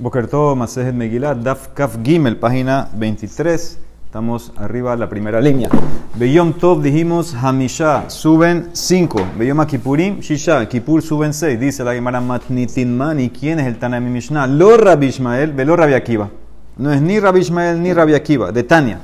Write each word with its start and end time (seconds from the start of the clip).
Bokerto, 0.00 0.56
Masejet 0.56 0.94
Megillah, 0.94 1.34
Daf 1.34 1.74
Kaf 1.74 1.98
Gimel, 2.02 2.38
página 2.38 2.88
23. 2.94 3.78
Estamos 4.06 4.50
arriba, 4.56 4.96
la 4.96 5.10
primera 5.10 5.42
línea. 5.42 5.68
Beyom 6.14 6.54
Tov 6.54 6.82
dijimos 6.82 7.34
Hamisha, 7.34 8.08
suben 8.08 8.70
5. 8.72 9.20
Beyom 9.38 9.60
Akipurim, 9.60 10.22
Shisha, 10.22 10.66
Kipur 10.66 11.02
suben 11.02 11.34
6. 11.34 11.60
Dice 11.60 11.84
la 11.84 11.92
Gemara 11.92 12.22
Matnitin 12.22 12.96
Mani, 12.96 13.28
¿quién 13.28 13.60
es 13.60 13.66
el 13.66 13.78
Tana 13.78 14.00
mi 14.00 14.08
Mishnah? 14.08 14.46
Lo 14.46 14.78
Rabbi 14.78 15.08
Ishmael, 15.08 15.52
velo 15.52 15.76
Rabbi 15.76 15.92
Akiva. 15.92 16.30
No 16.78 16.90
es 16.90 17.02
ni 17.02 17.20
Rabbi 17.20 17.40
Ishmael 17.40 17.82
ni 17.82 17.92
Rabbi 17.92 18.14
Akiva, 18.14 18.50
de 18.52 18.62
Tania. 18.62 19.00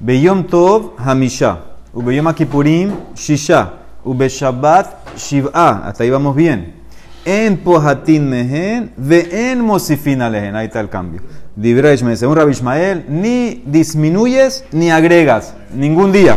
Beyom 0.00 0.44
Tov 0.44 0.96
Hamisha, 0.96 1.58
Ubeyom 1.92 2.28
Akipurim, 2.28 2.90
Shisha, 3.14 3.70
Ube 4.02 4.30
Shabbat, 4.30 5.14
Shiv'a. 5.14 5.88
Hasta 5.88 6.04
ahí 6.04 6.10
vamos 6.10 6.34
bien. 6.34 6.81
En 7.24 7.56
pohatin 7.58 8.28
mehen, 8.28 8.92
ve 8.96 9.50
en 9.50 9.64
mosifin 9.64 10.22
alehen. 10.22 10.56
Ahí 10.56 10.66
está 10.66 10.80
el 10.80 10.88
cambio. 10.88 11.20
Dibreish 11.54 12.02
me 12.02 12.16
según 12.16 12.36
Rabbi 12.36 12.50
Ishmael, 12.50 13.04
ni 13.08 13.62
disminuyes 13.64 14.64
ni 14.72 14.90
agregas. 14.90 15.54
Ningún 15.72 16.10
día. 16.10 16.36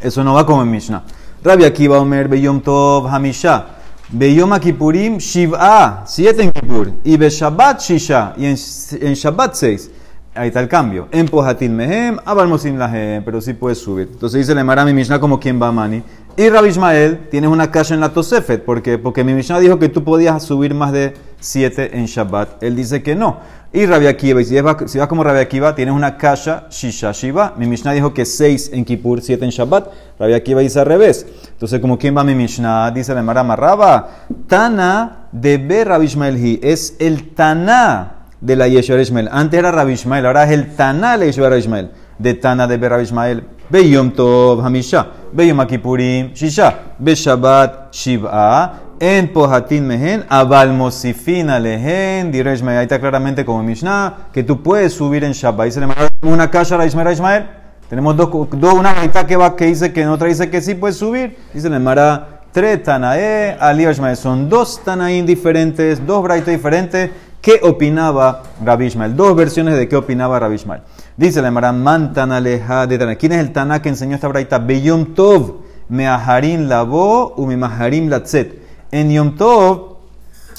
Eso 0.00 0.22
no 0.22 0.34
va 0.34 0.46
como 0.46 0.62
en 0.62 0.70
Mishnah. 0.70 1.02
Rabbi 1.42 1.64
Akiva 1.64 1.98
Omer, 1.98 2.28
Beyom 2.28 2.60
Tov 2.60 3.08
Hamisha. 3.08 3.66
Beyom 4.10 4.52
Akipurim, 4.52 5.18
Shiv'a, 5.18 6.04
siete 6.06 6.42
en 6.42 6.52
Kippur. 6.52 6.92
Y 7.02 7.16
Be 7.16 7.28
Shabbat 7.28 7.80
Shisha. 7.80 8.34
Y 8.36 8.46
en, 8.46 8.56
en 9.00 9.14
Shabbat 9.14 9.54
seis. 9.54 9.90
Ahí 10.34 10.48
está 10.48 10.60
el 10.60 10.68
cambio. 10.68 11.08
En 11.10 11.26
pohatin 11.26 11.74
mehem, 11.74 12.16
abalmosim 12.24 12.78
lahem. 12.78 13.24
Pero 13.24 13.40
sí 13.40 13.52
puedes 13.52 13.78
subir. 13.78 14.08
Entonces 14.12 14.46
dice 14.46 14.54
le 14.54 14.62
mi 14.62 14.94
Mishnah 14.94 15.18
como 15.18 15.40
quien 15.40 15.60
va 15.60 15.68
a 15.68 15.72
mani. 15.72 16.02
Y 16.40 16.48
Rabbi 16.48 16.70
Ismael 16.70 17.28
tienes 17.30 17.50
una 17.50 17.70
caja 17.70 17.92
en 17.92 18.00
la 18.00 18.14
Tosefet. 18.14 18.64
¿Por 18.64 18.80
qué? 18.80 18.96
Porque 18.96 19.22
mi 19.22 19.34
Mishnah 19.34 19.60
dijo 19.60 19.78
que 19.78 19.90
tú 19.90 20.02
podías 20.02 20.42
subir 20.42 20.72
más 20.72 20.90
de 20.90 21.12
7 21.38 21.98
en 21.98 22.06
Shabbat. 22.06 22.62
Él 22.62 22.74
dice 22.74 23.02
que 23.02 23.14
no. 23.14 23.40
Y 23.74 23.84
Rabbi 23.84 24.06
Akiva, 24.06 24.42
si, 24.42 24.58
vas, 24.58 25.06
como 25.06 25.22
Rabbi 25.22 25.40
Akiva, 25.40 25.74
tienes 25.74 25.94
una 25.94 26.16
caja 26.16 26.66
Shisha 26.70 27.12
Shiva. 27.12 27.52
Mi 27.58 27.66
Mishnah 27.66 27.92
dijo 27.92 28.14
que 28.14 28.24
6 28.24 28.70
en 28.72 28.86
Kippur, 28.86 29.20
7 29.20 29.44
en 29.44 29.50
Shabbat. 29.50 29.88
Rabbi 30.18 30.32
Akiva 30.32 30.62
dice 30.62 30.80
al 30.80 30.86
revés. 30.86 31.26
Entonces, 31.50 31.78
como 31.78 31.98
quién 31.98 32.16
va 32.16 32.24
mi 32.24 32.34
Mishnah, 32.34 32.90
dice 32.90 33.14
la 33.14 33.22
Mara 33.22 33.42
Marraba, 33.42 34.08
Tana 34.46 35.28
de 35.32 35.58
Be 35.58 35.84
Rabbi 35.84 36.06
Ismael 36.06 36.58
Es 36.62 36.96
el 37.00 37.34
Tana 37.34 38.28
de 38.40 38.56
la 38.56 38.66
Yeshua 38.66 38.98
Ismael. 38.98 39.28
Antes 39.30 39.58
era 39.58 39.72
Rabbi 39.72 39.92
Ismael, 39.92 40.24
ahora 40.24 40.44
es 40.44 40.52
el 40.52 40.74
Tana 40.74 41.12
de 41.12 41.18
la 41.18 41.24
Yeshua 41.26 41.58
Ismael. 41.58 41.90
De 42.20 42.34
Tana 42.34 42.66
de 42.66 42.76
Be 42.76 42.88
Rabbi 42.88 43.02
Ismael. 43.02 43.44
Beyom 43.70 44.10
Tov 44.10 44.60
Hamisha, 44.64 45.06
Beyom 45.32 45.60
Akipurim 45.60 46.34
Shisha, 46.34 46.74
Beshabbat 46.98 47.92
Shiv'a, 47.92 48.72
en 48.98 49.28
Pohatin 49.28 49.86
Mehen, 49.86 50.24
Abal 50.28 50.72
Mosifin 50.72 51.48
Alehen, 51.48 52.32
Direjme, 52.32 52.76
ahí 52.76 52.82
está 52.82 52.98
claramente 52.98 53.44
como 53.44 53.62
Mishnah, 53.62 54.28
que 54.32 54.42
tú 54.42 54.60
puedes 54.60 54.92
subir 54.92 55.22
en 55.22 55.32
Shabbat. 55.32 55.66
Dice 55.66 55.80
una 56.22 56.50
casa 56.50 56.78
a 56.78 56.84
Ismael 56.84 57.12
Ismael. 57.12 57.46
Tenemos 57.88 58.16
dos, 58.16 58.28
una 58.74 58.94
mitad 58.94 59.24
que 59.24 59.36
va 59.36 59.56
que 59.56 59.66
dice 59.66 59.92
que 59.92 60.02
en 60.02 60.08
otra 60.08 60.28
dice 60.28 60.50
que 60.50 60.60
sí 60.60 60.74
puedes 60.74 60.96
subir. 60.96 61.38
Dice 61.54 61.70
Mara, 61.70 62.42
tres 62.52 62.82
Tanae, 62.82 63.56
Ali 63.58 63.88
Ismael. 63.88 64.16
Son 64.16 64.48
dos 64.48 64.82
Tanaín 64.84 65.24
diferentes, 65.26 66.04
dos 66.04 66.22
Braitos 66.22 66.50
diferentes. 66.50 67.10
¿Qué 67.40 67.58
opinaba 67.62 68.42
Rabbi 68.62 68.84
Ismael? 68.84 69.16
Dos 69.16 69.34
versiones 69.34 69.74
de 69.78 69.88
qué 69.88 69.96
opinaba 69.96 70.38
Rabbi 70.38 70.56
Ismael. 70.56 70.82
Dice 71.16 71.40
la 71.40 71.50
Mara, 71.50 71.72
Mantan 71.72 72.32
aleja 72.32 72.86
de 72.86 72.98
Tana. 72.98 73.16
¿Quién 73.16 73.32
es 73.32 73.38
el 73.38 73.52
Tana 73.52 73.80
que 73.80 73.88
enseñó 73.88 74.14
esta 74.14 74.28
braita? 74.28 74.58
Beyom 74.58 75.14
Tov, 75.14 75.62
Meaharim 75.88 76.68
Labo, 76.68 77.32
Umimaharim 77.36 78.10
Latzet. 78.10 78.60
En 78.92 79.10
Yom 79.10 79.36
Tov, 79.36 79.96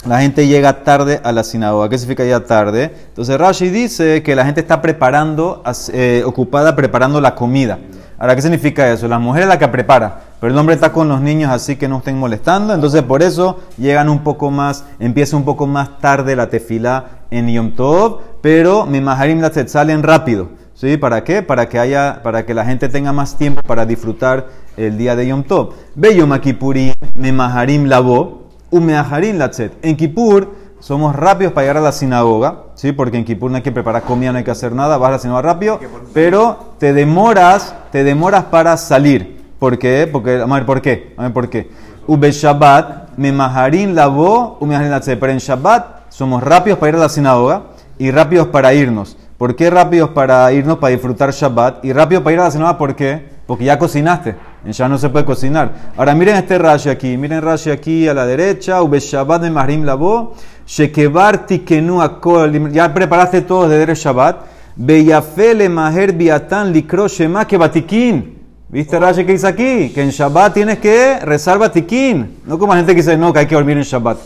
la 0.07 0.21
gente 0.21 0.47
llega 0.47 0.83
tarde 0.83 1.21
a 1.23 1.31
la 1.31 1.43
sinagoga. 1.43 1.87
¿Qué 1.87 1.99
significa 1.99 2.25
ya 2.25 2.39
tarde? 2.45 2.91
Entonces 3.09 3.37
Rashi 3.37 3.69
dice 3.69 4.23
que 4.23 4.35
la 4.35 4.43
gente 4.43 4.61
está 4.61 4.81
preparando, 4.81 5.61
eh, 5.93 6.23
ocupada 6.25 6.75
preparando 6.75 7.21
la 7.21 7.35
comida. 7.35 7.77
Ahora, 8.21 8.35
¿qué 8.35 8.43
significa 8.43 8.93
eso? 8.93 9.07
La 9.07 9.17
mujer 9.17 9.41
es 9.41 9.47
la 9.47 9.57
que 9.57 9.67
prepara, 9.67 10.21
pero 10.39 10.53
el 10.53 10.59
hombre 10.59 10.75
está 10.75 10.91
con 10.91 11.09
los 11.09 11.21
niños 11.21 11.49
así 11.49 11.75
que 11.75 11.87
no 11.87 11.97
estén 11.97 12.19
molestando. 12.19 12.71
Entonces, 12.71 13.01
por 13.01 13.23
eso 13.23 13.59
llegan 13.79 14.09
un 14.09 14.19
poco 14.19 14.51
más, 14.51 14.85
empieza 14.99 15.35
un 15.35 15.43
poco 15.43 15.65
más 15.65 15.97
tarde 15.97 16.35
la 16.35 16.47
tefila 16.47 17.05
en 17.31 17.47
Yom 17.47 17.71
Tov, 17.71 18.19
pero 18.39 18.85
mi 18.85 19.01
maharim 19.01 19.41
la 19.41 19.51
salen 19.65 20.03
rápido. 20.03 20.49
¿Sí? 20.75 20.97
¿Para 20.97 21.23
qué? 21.23 21.41
Para 21.41 21.67
que, 21.67 21.79
haya, 21.79 22.21
para 22.21 22.45
que 22.45 22.53
la 22.53 22.63
gente 22.63 22.89
tenga 22.89 23.11
más 23.11 23.39
tiempo 23.39 23.63
para 23.63 23.87
disfrutar 23.87 24.49
el 24.77 24.99
día 24.99 25.15
de 25.15 25.25
Yom 25.25 25.41
Tov. 25.41 25.73
Ve 25.95 26.15
Yom 26.15 26.37
Kippurim, 26.37 26.93
me 27.15 27.31
maharim 27.31 27.85
lavo, 27.85 28.49
umeaharim 28.69 29.39
latzet. 29.39 29.73
En 29.81 29.97
Kippur 29.97 30.53
somos 30.81 31.15
rápidos 31.15 31.53
para 31.53 31.65
llegar 31.65 31.77
a 31.77 31.81
la 31.81 31.91
sinagoga, 31.91 32.63
¿sí? 32.75 32.91
porque 32.91 33.17
en 33.17 33.23
Kippur 33.23 33.49
no 33.49 33.57
hay 33.57 33.63
que 33.63 33.71
preparar 33.71 34.01
comida, 34.01 34.31
no 34.31 34.39
hay 34.39 34.43
que 34.43 34.51
hacer 34.51 34.73
nada, 34.73 34.97
vas 34.97 35.09
a 35.09 35.11
la 35.11 35.19
sinagoga 35.19 35.41
rápido, 35.43 35.79
pero 36.13 36.73
te 36.79 36.91
demoras, 36.91 37.73
te 37.91 38.03
demoras 38.03 38.45
para 38.45 38.75
salir. 38.77 39.39
¿Por 39.59 39.77
qué? 39.77 40.09
Porque, 40.11 40.41
a 40.41 40.45
ver, 40.47 40.65
¿por 40.65 40.81
qué? 40.81 41.13
A 41.17 41.21
ver, 41.21 41.33
¿por 41.33 41.47
qué? 41.47 41.69
Ube 42.07 42.31
Shabbat, 42.31 43.15
me 43.17 43.31
maharim 43.31 43.93
lavo. 43.93 44.57
Pero 44.59 45.31
en 45.31 45.37
Shabbat 45.37 46.09
somos 46.09 46.41
rápidos 46.41 46.79
para 46.79 46.89
ir 46.89 46.95
a 46.95 46.99
la 46.99 47.09
sinagoga 47.09 47.61
y 47.99 48.09
rápidos 48.09 48.47
para 48.47 48.73
irnos. 48.73 49.17
¿Por 49.37 49.55
qué 49.55 49.69
rápidos 49.69 50.09
para 50.09 50.51
irnos 50.51 50.79
para 50.79 50.91
disfrutar 50.91 51.31
Shabbat? 51.31 51.85
Y 51.85 51.93
rápido 51.93 52.23
para 52.23 52.33
ir 52.33 52.39
a 52.39 52.43
la 52.45 52.51
sinagoga, 52.51 52.79
¿por 52.79 52.95
qué? 52.95 53.23
Porque 53.45 53.65
ya 53.65 53.77
cocinaste. 53.77 54.35
Shabbat 54.65 54.91
no 54.91 54.97
se 54.97 55.09
puede 55.09 55.25
cocinar. 55.25 55.71
Ahora 55.95 56.15
miren 56.15 56.37
este 56.37 56.57
Rashi 56.57 56.89
aquí. 56.89 57.15
Miren 57.15 57.43
Rashi 57.43 57.69
aquí 57.69 58.07
a 58.07 58.15
la 58.15 58.25
derecha. 58.25 58.81
Ube 58.81 58.99
Shabbat 58.99 59.43
de 59.43 59.51
Mahrim 59.51 59.83
Labo. 59.83 60.33
Shekebar 60.71 61.45
tikenu 61.47 62.01
akol. 62.01 62.71
Ya 62.71 62.93
preparaste 62.93 63.41
todo 63.41 63.67
de 63.67 63.77
Dere 63.77 63.93
Shabbat. 63.93 64.35
Beyafele 64.77 65.67
maher 65.67 66.13
biatan 66.13 66.71
likro 66.71 67.09
shema 67.09 67.45
que 67.45 67.57
batikin. 67.57 68.39
¿Viste 68.69 68.97
Rashi 68.97 69.25
que 69.25 69.33
dice 69.33 69.47
aquí? 69.47 69.89
Que 69.89 70.01
en 70.01 70.11
Shabbat 70.11 70.53
tienes 70.53 70.79
que 70.79 71.19
rezar 71.19 71.59
batikin. 71.59 72.39
No 72.45 72.57
como 72.57 72.71
la 72.71 72.77
gente 72.77 72.93
que 72.93 73.01
dice, 73.01 73.17
no, 73.17 73.33
que 73.33 73.39
hay 73.39 73.47
que 73.47 73.55
dormir 73.55 73.75
en 73.75 73.83
Shabbat. 73.83 74.17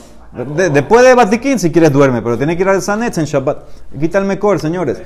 después 0.71 1.03
de 1.03 1.15
batikin, 1.15 1.57
si 1.57 1.71
quieres 1.71 1.91
duerme, 1.91 2.21
pero 2.21 2.37
tienes 2.37 2.55
que 2.55 2.61
ir 2.61 2.69
al 2.69 2.79
Sanetz 2.79 3.17
en 3.17 3.25
Shabbat. 3.25 3.57
Quita 3.99 4.19
el 4.19 4.25
mejor, 4.25 4.59
señores. 4.59 5.01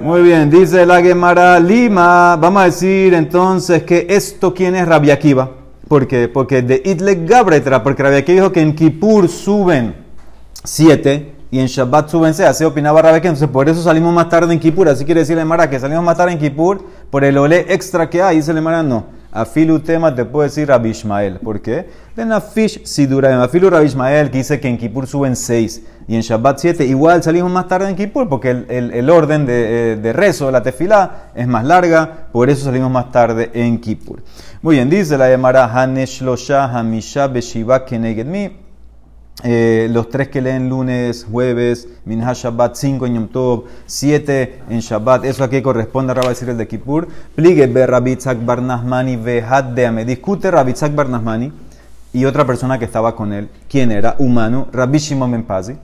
Muy 0.00 0.22
bien, 0.22 0.48
dice 0.48 0.86
la 0.86 1.02
Gemara 1.02 1.58
Lima. 1.58 2.36
Vamos 2.36 2.62
a 2.62 2.66
decir 2.66 3.14
entonces 3.14 3.82
que 3.82 4.06
esto, 4.08 4.54
¿quién 4.54 4.76
es 4.76 4.86
Rabbi 4.86 5.10
Akiva? 5.10 5.50
¿Por 5.88 6.06
qué? 6.06 6.28
Porque 6.28 6.62
de 6.62 6.82
Idle 6.84 7.26
Gabretra, 7.26 7.82
porque 7.82 8.04
Rabbi 8.04 8.16
Akiva 8.18 8.42
dijo 8.42 8.52
que 8.52 8.60
en 8.60 8.76
Kippur 8.76 9.28
suben 9.28 10.05
siete 10.66 11.32
y 11.50 11.60
en 11.60 11.66
Shabbat 11.66 12.10
suben 12.10 12.34
seis. 12.34 12.48
Así 12.48 12.64
opinaba 12.64 13.00
Akiva. 13.00 13.16
Entonces 13.16 13.48
por 13.48 13.68
eso 13.68 13.82
salimos 13.82 14.12
más 14.12 14.28
tarde 14.28 14.52
en 14.52 14.60
Kippur. 14.60 14.88
Así 14.88 15.04
quiere 15.04 15.20
decirle 15.20 15.44
Mara 15.44 15.70
que 15.70 15.78
salimos 15.80 16.04
más 16.04 16.16
tarde 16.16 16.32
en 16.32 16.38
Kippur 16.38 16.84
por 17.10 17.24
el 17.24 17.38
olé 17.38 17.66
extra 17.68 18.10
que 18.10 18.22
hay. 18.22 18.36
Dice 18.36 18.52
le 18.52 18.60
Mara, 18.60 18.82
no. 18.82 19.16
Afilu 19.32 19.80
tema 19.80 20.14
te 20.14 20.24
puede 20.24 20.48
decir 20.48 20.66
Rabbi 20.68 20.90
Ishmael. 20.90 21.38
¿Por 21.40 21.60
qué? 21.60 21.86
De 22.16 22.24
Nafish 22.24 22.84
si 22.84 23.06
dura. 23.06 23.42
Afilu 23.42 23.68
Rabbi 23.70 23.86
Ishmael 23.86 24.30
que 24.30 24.38
dice 24.38 24.58
que 24.60 24.68
en 24.68 24.78
Kippur 24.78 25.06
suben 25.06 25.36
seis 25.36 25.82
y 26.08 26.16
en 26.16 26.22
Shabbat 26.22 26.58
siete. 26.58 26.84
Igual 26.84 27.22
salimos 27.22 27.50
más 27.52 27.68
tarde 27.68 27.88
en 27.88 27.96
Kippur 27.96 28.28
porque 28.28 28.50
el, 28.50 28.66
el, 28.68 28.90
el 28.92 29.10
orden 29.10 29.44
de, 29.46 29.92
eh, 29.92 29.96
de, 29.96 30.12
rezo, 30.12 30.50
la 30.50 30.62
tefilá, 30.62 31.30
es 31.34 31.46
más 31.46 31.64
larga. 31.64 32.28
Por 32.32 32.48
eso 32.50 32.64
salimos 32.64 32.90
más 32.90 33.12
tarde 33.12 33.50
en 33.54 33.78
Kippur. 33.78 34.22
Muy 34.62 34.76
bien, 34.76 34.88
dice 34.88 35.18
la 35.18 35.28
Gemara 35.28 35.70
Hanesh 35.72 36.22
Losha 36.22 36.64
Hamisha 36.64 37.28
Beshiva 37.28 37.84
Kenegedmi. 37.84 38.65
Eh, 39.44 39.88
los 39.90 40.08
tres 40.08 40.28
que 40.28 40.40
leen 40.40 40.70
lunes, 40.70 41.26
jueves, 41.30 41.88
Minha 42.06 42.32
Shabbat, 42.32 42.74
cinco 42.74 43.04
en 43.04 43.16
Yom 43.16 43.28
Tov, 43.28 43.64
siete 43.84 44.60
en 44.70 44.80
Shabbat, 44.80 45.26
eso 45.26 45.44
aquí 45.44 45.60
corresponde 45.60 46.12
a 46.12 46.14
Rabbi 46.14 46.34
el 46.40 46.56
de 46.56 46.66
Kippur. 46.66 47.06
Pligue 47.34 47.66
be 47.66 47.86
Rabitzak 47.86 48.42
Barnasmani 48.42 49.16
vehad 49.16 49.64
deame. 49.64 50.06
Discute 50.06 50.50
Rabitzak 50.50 50.94
Barnasmani 50.94 51.52
y 52.14 52.24
otra 52.24 52.46
persona 52.46 52.78
que 52.78 52.86
estaba 52.86 53.14
con 53.14 53.34
él. 53.34 53.50
¿Quién 53.68 53.92
era? 53.92 54.16
Humano, 54.18 54.68
Rabbi 54.72 54.98
Shimon 54.98 55.30
Ben 55.30 55.42
Pazi. 55.42 55.74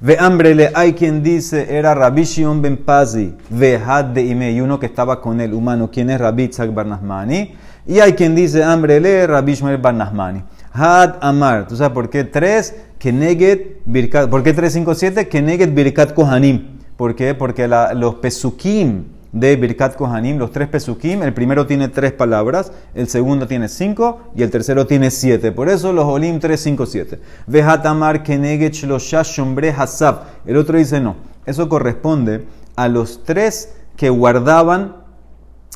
Ve 0.00 0.16
hambrele, 0.18 0.72
hay 0.74 0.94
quien 0.94 1.22
dice 1.22 1.76
era 1.76 1.94
Rabbi 1.94 2.24
Shimon 2.24 2.62
Ben 2.62 2.78
Pazi, 2.78 3.34
vehad 3.50 4.06
de 4.06 4.22
ime, 4.22 4.52
y 4.52 4.60
uno 4.62 4.80
que 4.80 4.86
estaba 4.86 5.20
con 5.20 5.38
él, 5.40 5.52
humano. 5.52 5.90
¿Quién 5.92 6.08
es 6.08 6.18
Rabitzak 6.18 6.72
Barnasmani? 6.72 7.54
Y 7.86 8.00
hay 8.00 8.14
quien 8.14 8.34
dice 8.34 8.64
hambrele, 8.64 9.26
Rabbi 9.26 9.54
Shimon 9.54 9.82
Barnasmani. 9.82 10.42
Had 10.72 11.16
Amar. 11.20 11.68
¿Tú 11.68 11.76
sabes 11.76 11.92
por 11.92 12.10
qué? 12.10 12.24
Tres, 12.24 12.74
Keneget 12.98 13.80
Birkat. 13.84 14.30
¿Por 14.30 14.42
qué 14.42 14.52
357? 14.52 15.28
Keneget 15.28 15.74
Birkat 15.74 16.14
Kohanim. 16.14 16.78
¿Por 16.96 17.14
qué? 17.14 17.34
Porque 17.34 17.68
la, 17.68 17.94
los 17.94 18.16
Pesukim 18.16 19.04
de 19.32 19.56
Birkat 19.56 19.96
Kohanim, 19.96 20.38
los 20.38 20.52
tres 20.52 20.68
Pesukim, 20.68 21.22
el 21.22 21.32
primero 21.32 21.66
tiene 21.66 21.88
tres 21.88 22.12
palabras, 22.12 22.70
el 22.94 23.08
segundo 23.08 23.46
tiene 23.46 23.68
cinco 23.68 24.20
y 24.36 24.42
el 24.42 24.50
tercero 24.50 24.86
tiene 24.86 25.10
siete. 25.10 25.52
Por 25.52 25.68
eso 25.68 25.92
los 25.92 26.04
Olim 26.04 26.38
357. 26.38 27.18
Vehat 27.46 27.84
Amar 27.86 28.22
Keneget 28.22 28.74
Shlosha 28.74 29.22
Shombre 29.22 29.70
Hasab. 29.70 30.20
El 30.46 30.56
otro 30.56 30.78
dice 30.78 31.00
no. 31.00 31.16
Eso 31.46 31.68
corresponde 31.68 32.44
a 32.76 32.88
los 32.88 33.24
tres 33.24 33.74
que 33.96 34.10
guardaban 34.10 35.01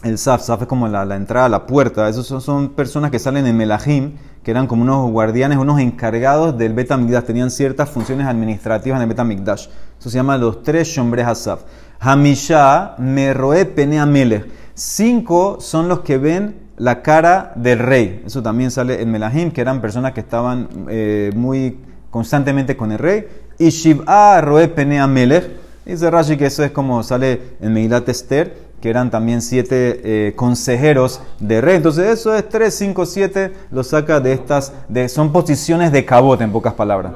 el 0.02 0.18
Saf, 0.18 0.42
Saf 0.42 0.62
es 0.62 0.68
como 0.68 0.88
la, 0.88 1.04
la 1.04 1.16
entrada 1.16 1.48
la 1.48 1.66
puerta. 1.66 2.08
Esos 2.08 2.26
son, 2.26 2.40
son 2.40 2.68
personas 2.70 3.10
que 3.10 3.18
salen 3.18 3.46
en 3.46 3.56
Melahim, 3.56 4.12
que 4.42 4.50
eran 4.50 4.66
como 4.66 4.82
unos 4.82 5.10
guardianes, 5.10 5.58
unos 5.58 5.80
encargados 5.80 6.56
del 6.56 6.74
Betamigdash. 6.74 7.24
Tenían 7.24 7.50
ciertas 7.50 7.88
funciones 7.88 8.26
administrativas 8.26 8.98
en 8.98 9.02
el 9.02 9.08
Betamigdash. 9.08 9.68
Eso 9.98 10.10
se 10.10 10.16
llama 10.16 10.36
los 10.36 10.62
tres 10.62 10.88
Shombres 10.88 11.26
Asaf. 11.26 11.62
Hamisha, 11.98 12.94
Meroe, 12.98 13.64
Pene 13.64 13.98
Amelech. 13.98 14.46
Cinco 14.74 15.56
son 15.60 15.88
los 15.88 16.00
que 16.00 16.18
ven 16.18 16.66
la 16.76 17.00
cara 17.00 17.52
del 17.56 17.78
rey. 17.78 18.22
Eso 18.26 18.42
también 18.42 18.70
sale 18.70 19.00
en 19.00 19.10
Melahim, 19.10 19.50
que 19.50 19.62
eran 19.62 19.80
personas 19.80 20.12
que 20.12 20.20
estaban 20.20 20.68
eh, 20.88 21.30
muy 21.34 21.80
constantemente 22.10 22.76
con 22.76 22.92
el 22.92 22.98
rey. 22.98 23.26
Y 23.58 23.70
Shiv'a, 23.70 24.42
Roe, 24.42 24.68
Pene 24.68 25.00
Amelech. 25.00 25.64
Dice 25.86 26.10
Rashi 26.10 26.36
que 26.36 26.46
eso 26.46 26.64
es 26.64 26.72
como 26.72 27.02
sale 27.04 27.40
en 27.60 27.72
Megilat 27.72 28.08
Esther 28.08 28.65
que 28.80 28.90
eran 28.90 29.10
también 29.10 29.42
siete 29.42 30.00
eh, 30.04 30.34
consejeros 30.34 31.20
de 31.40 31.60
rey. 31.60 31.76
Entonces 31.76 32.08
eso 32.08 32.34
es 32.34 32.48
3, 32.48 32.74
5, 32.74 33.06
7, 33.06 33.52
lo 33.70 33.82
saca 33.82 34.20
de 34.20 34.32
estas, 34.32 34.72
de, 34.88 35.08
son 35.08 35.32
posiciones 35.32 35.92
de 35.92 36.04
cabote 36.04 36.44
en 36.44 36.52
pocas 36.52 36.74
palabras. 36.74 37.12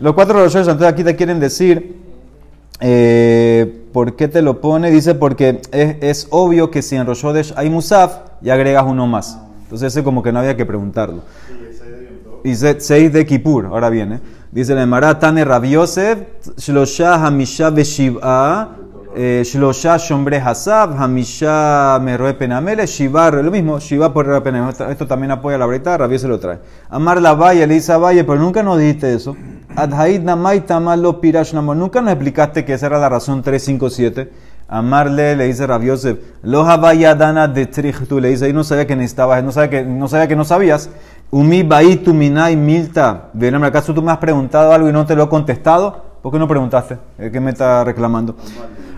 Los 0.00 0.14
cuatro 0.14 0.42
Rosh 0.42 0.56
entonces 0.56 0.86
aquí 0.86 1.04
te 1.04 1.14
quieren 1.14 1.38
decir, 1.38 2.00
eh, 2.80 3.86
¿por 3.92 4.16
qué 4.16 4.26
te 4.26 4.42
lo 4.42 4.60
pone? 4.60 4.90
Dice 4.90 5.14
porque 5.14 5.60
es, 5.70 5.96
es 6.00 6.26
obvio 6.30 6.70
que 6.70 6.82
si 6.82 6.96
en 6.96 7.06
Rosh 7.06 7.52
hay 7.54 7.70
Musaf, 7.70 8.16
ya 8.40 8.54
agregas 8.54 8.84
uno 8.86 9.06
más. 9.06 9.38
Entonces 9.62 9.92
ese 9.92 10.02
como 10.02 10.22
que 10.22 10.32
no 10.32 10.40
había 10.40 10.56
que 10.56 10.66
preguntarlo. 10.66 11.22
Dice 12.42 12.80
6 12.80 13.12
de 13.12 13.24
Kippur, 13.24 13.66
ahora 13.66 13.88
viene. 13.88 14.20
Dice 14.50 14.74
la 14.74 14.82
Emara 14.82 15.18
Tane 15.18 15.44
Rabiosef, 15.44 16.18
Shlosha 16.58 17.14
Hamisha 17.24 17.70
Beshiv'a, 17.70 18.76
Shlosha 19.14 19.98
Shombre 19.98 20.40
Hamisha 20.40 22.00
Meroe 22.02 22.34
Penamele, 22.34 22.86
Shivar, 22.86 23.34
lo 23.34 23.50
mismo, 23.50 23.78
Shiva 23.78 24.12
por. 24.12 24.42
Esto 24.90 25.06
también 25.06 25.30
apoya 25.32 25.58
la 25.58 25.66
breita, 25.66 25.96
Rabio 25.98 26.18
se 26.18 26.28
lo 26.28 26.38
trae. 26.38 26.58
Amar 26.88 27.20
la 27.20 27.34
Valle, 27.34 27.66
le 27.66 27.74
dice 27.74 27.92
a 27.92 27.98
Valle, 27.98 28.24
pero 28.24 28.38
nunca 28.38 28.62
nos 28.62 28.78
dijiste 28.78 29.12
eso. 29.12 29.36
Adhaid 29.76 30.22
Namai 30.22 30.60
Tamalo 30.66 31.20
Pirash 31.20 31.52
nunca 31.54 32.00
nos 32.00 32.12
explicaste 32.12 32.64
que 32.64 32.74
esa 32.74 32.86
era 32.86 32.98
la 32.98 33.08
razón 33.08 33.42
357. 33.42 34.52
Amarle 34.68 35.36
le 35.36 35.44
dice 35.44 35.66
Rabiosef, 35.66 36.18
Loja 36.42 36.78
Dana 37.14 37.46
de 37.46 37.66
Trichtu, 37.66 38.18
le 38.18 38.28
dice, 38.28 38.48
y 38.48 38.54
no 38.54 38.64
sabía 38.64 38.86
que 38.86 38.96
necesitabas, 38.96 39.44
no 39.44 39.52
sabía 39.52 39.68
que 39.68 39.84
no, 39.84 40.08
sabía 40.08 40.28
que 40.28 40.36
no 40.36 40.44
sabías. 40.44 40.88
Umi 41.30 41.62
Baitu 41.62 42.14
Minai 42.14 42.56
Milta, 42.56 43.28
¿en 43.38 43.64
¿acaso 43.64 43.92
tú 43.92 44.00
me 44.00 44.12
has 44.12 44.18
preguntado 44.18 44.72
algo 44.72 44.88
y 44.88 44.92
no 44.92 45.04
te 45.04 45.14
lo 45.14 45.24
he 45.24 45.28
contestado? 45.28 46.12
¿Por 46.22 46.32
qué 46.32 46.38
no 46.38 46.48
preguntaste? 46.48 46.96
¿Qué 47.30 47.40
me 47.40 47.50
está 47.50 47.84
reclamando? 47.84 48.36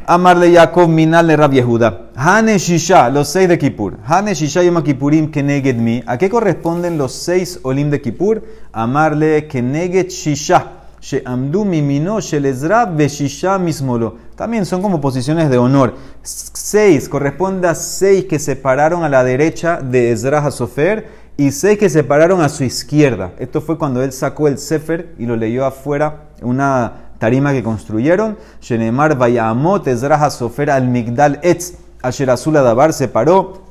Amarle 0.07 0.51
Yaakov 0.53 0.89
Minal 0.89 1.29
Rabbi 1.37 1.57
Yehuda. 1.57 2.11
Hane 2.15 2.59
Shisha, 2.59 3.09
los 3.09 3.29
seis 3.29 3.49
de 3.49 3.59
Kippur. 3.59 3.99
Hane 4.07 4.35
Shisha 4.35 4.63
Yom 4.63 4.83
Kippurim 4.83 5.31
Keneged 5.31 5.77
Mi. 5.77 6.03
¿A 6.07 6.19
qué 6.19 6.29
corresponden 6.29 6.99
los 6.99 7.13
seis 7.15 7.61
Olim 7.63 7.89
de 7.91 8.03
Kippur? 8.03 8.43
Amarle 8.73 9.49
Keneged 9.49 10.09
Shisha. 10.09 10.73
She'amdu 11.01 11.65
mimino 11.65 12.21
shelezra 12.21 12.87
beshisha 12.87 13.59
mismolo. 13.59 14.17
También 14.37 14.67
son 14.67 14.83
como 14.83 15.01
posiciones 15.01 15.49
de 15.51 15.59
honor. 15.59 15.95
Seis, 16.23 17.09
corresponde 17.09 17.69
a 17.69 17.75
seis 17.75 18.25
que 18.25 18.39
se 18.39 18.57
pararon 18.57 19.05
a 19.05 19.09
la 19.09 19.25
derecha 19.25 19.81
de 19.83 20.13
Ezra 20.13 20.51
Sofer 20.51 21.09
y 21.37 21.51
seis 21.51 21.79
que 21.79 21.91
se 21.91 22.05
pararon 22.05 22.41
a 22.41 22.49
su 22.49 22.65
izquierda. 22.65 23.33
Esto 23.39 23.61
fue 23.61 23.77
cuando 23.79 24.03
él 24.03 24.13
sacó 24.13 24.49
el 24.49 24.59
Sefer 24.59 25.15
y 25.19 25.27
lo 25.27 25.37
leyó 25.37 25.65
afuera, 25.67 26.29
una 26.43 27.05
tarima 27.19 27.53
que 27.53 27.63
construyeron. 27.63 28.37
Shenemar 28.61 29.17
Vayamot 29.17 29.87
Ezra 29.87 30.31
Sofer 30.31 30.71
al 30.71 30.87
Migdal 30.89 31.41
Etz. 31.43 31.75
Asher 32.03 32.31
Azul 32.31 32.57
Adabar 32.57 32.93
se 32.93 33.09
paró 33.09 33.65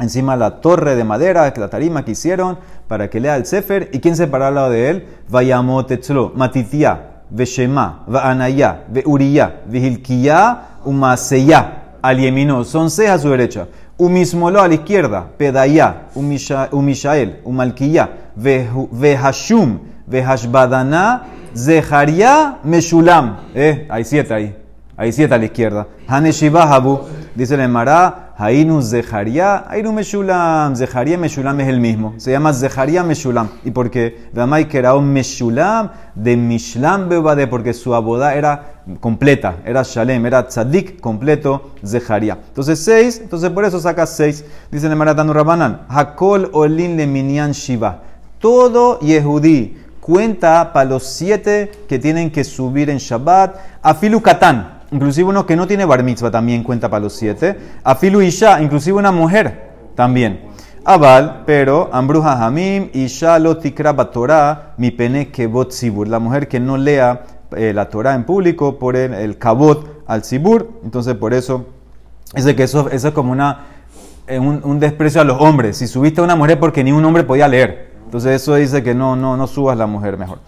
encima 0.00 0.36
la 0.36 0.60
torre 0.60 0.96
de 0.96 1.04
madera, 1.04 1.52
la 1.56 1.68
tarima 1.68 2.04
que 2.04 2.12
hicieron 2.12 2.58
para 2.88 3.10
que 3.10 3.20
lea 3.20 3.36
el 3.36 3.46
Sefer. 3.46 3.90
¿Y 3.92 4.00
quién 4.00 4.16
se 4.16 4.26
paró 4.26 4.46
al 4.46 4.54
lado 4.54 4.70
de 4.70 4.90
él? 4.90 5.06
Vayamot 5.28 5.90
Etzlo, 5.90 6.32
Matitía, 6.34 7.22
Veshema, 7.30 8.04
Vaanaya, 8.06 8.84
Veuriya, 8.88 9.62
Vigilkiya, 9.66 10.78
Umaseya, 10.84 11.82
al 12.02 12.18
Yemino. 12.18 12.64
Son 12.64 12.90
seis 12.90 13.10
a 13.10 13.18
su 13.18 13.30
derecha. 13.30 13.66
Umismolo 13.96 14.60
a 14.60 14.66
la 14.66 14.74
izquierda, 14.74 15.28
Pedaya, 15.38 16.08
Umishael, 16.14 17.40
Umalkiya, 17.44 18.10
Vehashum, 18.34 19.78
Vehashbadana, 20.06 21.22
Zeharia 21.56 22.58
Meshulam. 22.64 23.38
Eh, 23.54 23.86
hay 23.88 24.04
siete 24.04 24.34
ahí. 24.34 24.56
Hay 24.96 25.12
siete 25.12 25.34
a 25.34 25.38
la 25.38 25.44
izquierda. 25.44 25.86
Haneshibahabu. 26.06 27.00
Dice 27.34 27.54
el 27.54 27.62
Emara, 27.62 28.32
Hainu 28.36 28.80
Zeharia, 28.80 29.64
Hainu 29.68 29.92
Meshulam. 29.92 30.76
Zeharia 30.76 31.18
Meshulam 31.18 31.58
es 31.60 31.68
el 31.68 31.80
mismo. 31.80 32.14
Se 32.16 32.30
llama 32.30 32.52
Zeharia 32.52 33.02
Meshulam. 33.02 33.48
¿Y 33.64 33.72
por 33.72 33.90
qué? 33.90 34.28
Damai 34.32 34.68
un 34.96 35.12
Meshulam 35.12 35.90
de 36.14 36.36
Mishlam 36.36 37.08
Bebade, 37.08 37.48
porque 37.48 37.74
su 37.74 37.92
aboda 37.92 38.34
era 38.34 38.74
completa, 39.00 39.56
era 39.64 39.82
Shalem, 39.82 40.24
era 40.26 40.46
Tzadik 40.46 41.00
completo, 41.00 41.72
Zeharia. 41.84 42.38
Entonces 42.48 42.78
seis, 42.78 43.18
entonces 43.20 43.50
por 43.50 43.64
eso 43.64 43.80
saca 43.80 44.06
seis. 44.06 44.44
Dice 44.70 44.86
el 44.86 44.92
Emara 44.92 45.16
Tanu 45.16 45.32
Rabanan, 45.32 45.86
Hakol 45.88 46.50
Olin 46.52 46.96
le 46.96 47.08
Minyan 47.08 47.50
Shiva. 47.50 48.02
Todo 48.38 49.00
Yehudí 49.00 49.83
cuenta 50.04 50.70
para 50.74 50.90
los 50.90 51.04
siete 51.04 51.72
que 51.88 51.98
tienen 51.98 52.30
que 52.30 52.44
subir 52.44 52.90
en 52.90 52.98
Shabbat. 52.98 53.56
Afilu 53.80 54.20
Katan, 54.20 54.82
inclusive 54.90 55.30
uno 55.30 55.46
que 55.46 55.56
no 55.56 55.66
tiene 55.66 55.86
bar 55.86 56.02
mitzvah 56.02 56.30
también 56.30 56.62
cuenta 56.62 56.90
para 56.90 57.04
los 57.04 57.14
siete. 57.14 57.56
Afilu 57.82 58.20
Isha, 58.20 58.60
inclusive 58.60 58.98
una 58.98 59.12
mujer 59.12 59.70
también. 59.94 60.42
Aval, 60.84 61.44
pero 61.46 61.88
Ambruja 61.90 62.44
Hamim, 62.44 62.90
Isha 62.92 63.38
lo 63.38 63.56
tikra 63.56 63.96
Torah, 64.10 64.74
mi 64.76 64.90
pene 64.90 65.30
kebot 65.30 65.70
sibur. 65.70 66.06
La 66.06 66.18
mujer 66.18 66.48
que 66.48 66.60
no 66.60 66.76
lea 66.76 67.22
eh, 67.56 67.72
la 67.72 67.88
Torah 67.88 68.14
en 68.14 68.24
público 68.24 68.78
por 68.78 68.96
el, 68.96 69.14
el 69.14 69.38
kabot 69.38 70.04
al 70.06 70.22
sibur. 70.22 70.80
Entonces, 70.84 71.14
por 71.14 71.32
eso, 71.32 71.64
es 72.34 72.44
que 72.54 72.64
eso, 72.64 72.90
es 72.90 73.06
como 73.12 73.32
una, 73.32 73.68
eh, 74.26 74.38
un 74.38 74.78
desprecio 74.78 75.22
a 75.22 75.24
los 75.24 75.40
hombres. 75.40 75.78
Si 75.78 75.86
subiste 75.86 76.20
a 76.20 76.24
una 76.24 76.36
mujer 76.36 76.60
porque 76.60 76.84
ni 76.84 76.92
un 76.92 77.02
hombre 77.06 77.22
podía 77.22 77.48
leer. 77.48 77.93
Entonces 78.14 78.40
eso 78.40 78.54
dice 78.54 78.80
que 78.84 78.94
no, 78.94 79.16
no, 79.16 79.36
no 79.36 79.48
subas 79.48 79.76
la 79.76 79.88
mujer 79.88 80.16
mejor. 80.16 80.38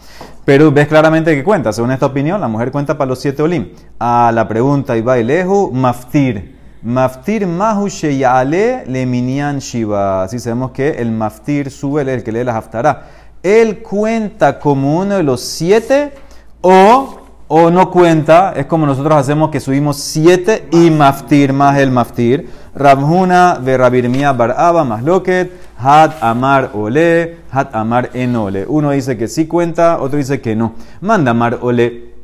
Pero 0.44 0.70
ves 0.70 0.86
claramente 0.86 1.34
que 1.34 1.42
cuenta, 1.42 1.72
según 1.72 1.90
esta 1.90 2.06
opinión, 2.06 2.40
la 2.40 2.46
mujer 2.46 2.70
cuenta 2.70 2.96
para 2.96 3.08
los 3.08 3.18
siete 3.18 3.42
olim. 3.42 3.70
A 3.98 4.30
la 4.32 4.46
pregunta, 4.46 4.96
Iba 4.96 5.16
lehu 5.16 5.72
maftir. 5.72 6.54
Maftir 6.84 7.44
mahu 7.44 7.88
sheyale 7.88 8.84
le 8.86 9.04
minyan 9.04 9.58
shiva. 9.58 10.22
Así 10.22 10.38
sabemos 10.38 10.70
que 10.70 10.90
el 10.90 11.10
maftir 11.10 11.72
sube 11.72 12.02
el 12.02 12.22
que 12.22 12.30
lee 12.30 12.44
la 12.44 12.56
haftará. 12.56 13.08
Él 13.42 13.82
cuenta 13.82 14.60
como 14.60 14.98
uno 14.98 15.16
de 15.16 15.24
los 15.24 15.40
siete 15.40 16.12
o, 16.60 17.18
o 17.48 17.70
no 17.72 17.90
cuenta. 17.90 18.52
Es 18.54 18.66
como 18.66 18.86
nosotros 18.86 19.16
hacemos 19.16 19.50
que 19.50 19.58
subimos 19.58 19.96
siete 19.96 20.68
y 20.70 20.88
maftir 20.92 21.52
más 21.52 21.76
el 21.78 21.90
maftir. 21.90 22.48
Rabhuna 22.76 23.58
de 23.58 23.78
Rabirmia 23.78 24.32
Baraba 24.34 24.84
más 24.84 25.02
loquet. 25.02 25.50
Had 25.78 26.12
amar 26.20 26.70
ole, 26.74 27.38
had 27.50 27.68
amar 27.72 28.10
enole. 28.12 28.66
Uno 28.68 28.90
dice 28.90 29.16
que 29.16 29.28
sí 29.28 29.46
cuenta, 29.46 29.98
otro 29.98 30.18
dice 30.18 30.40
que 30.40 30.54
no. 30.54 30.74
Manda 31.00 31.30
amar 31.30 31.58
ole 31.62 32.14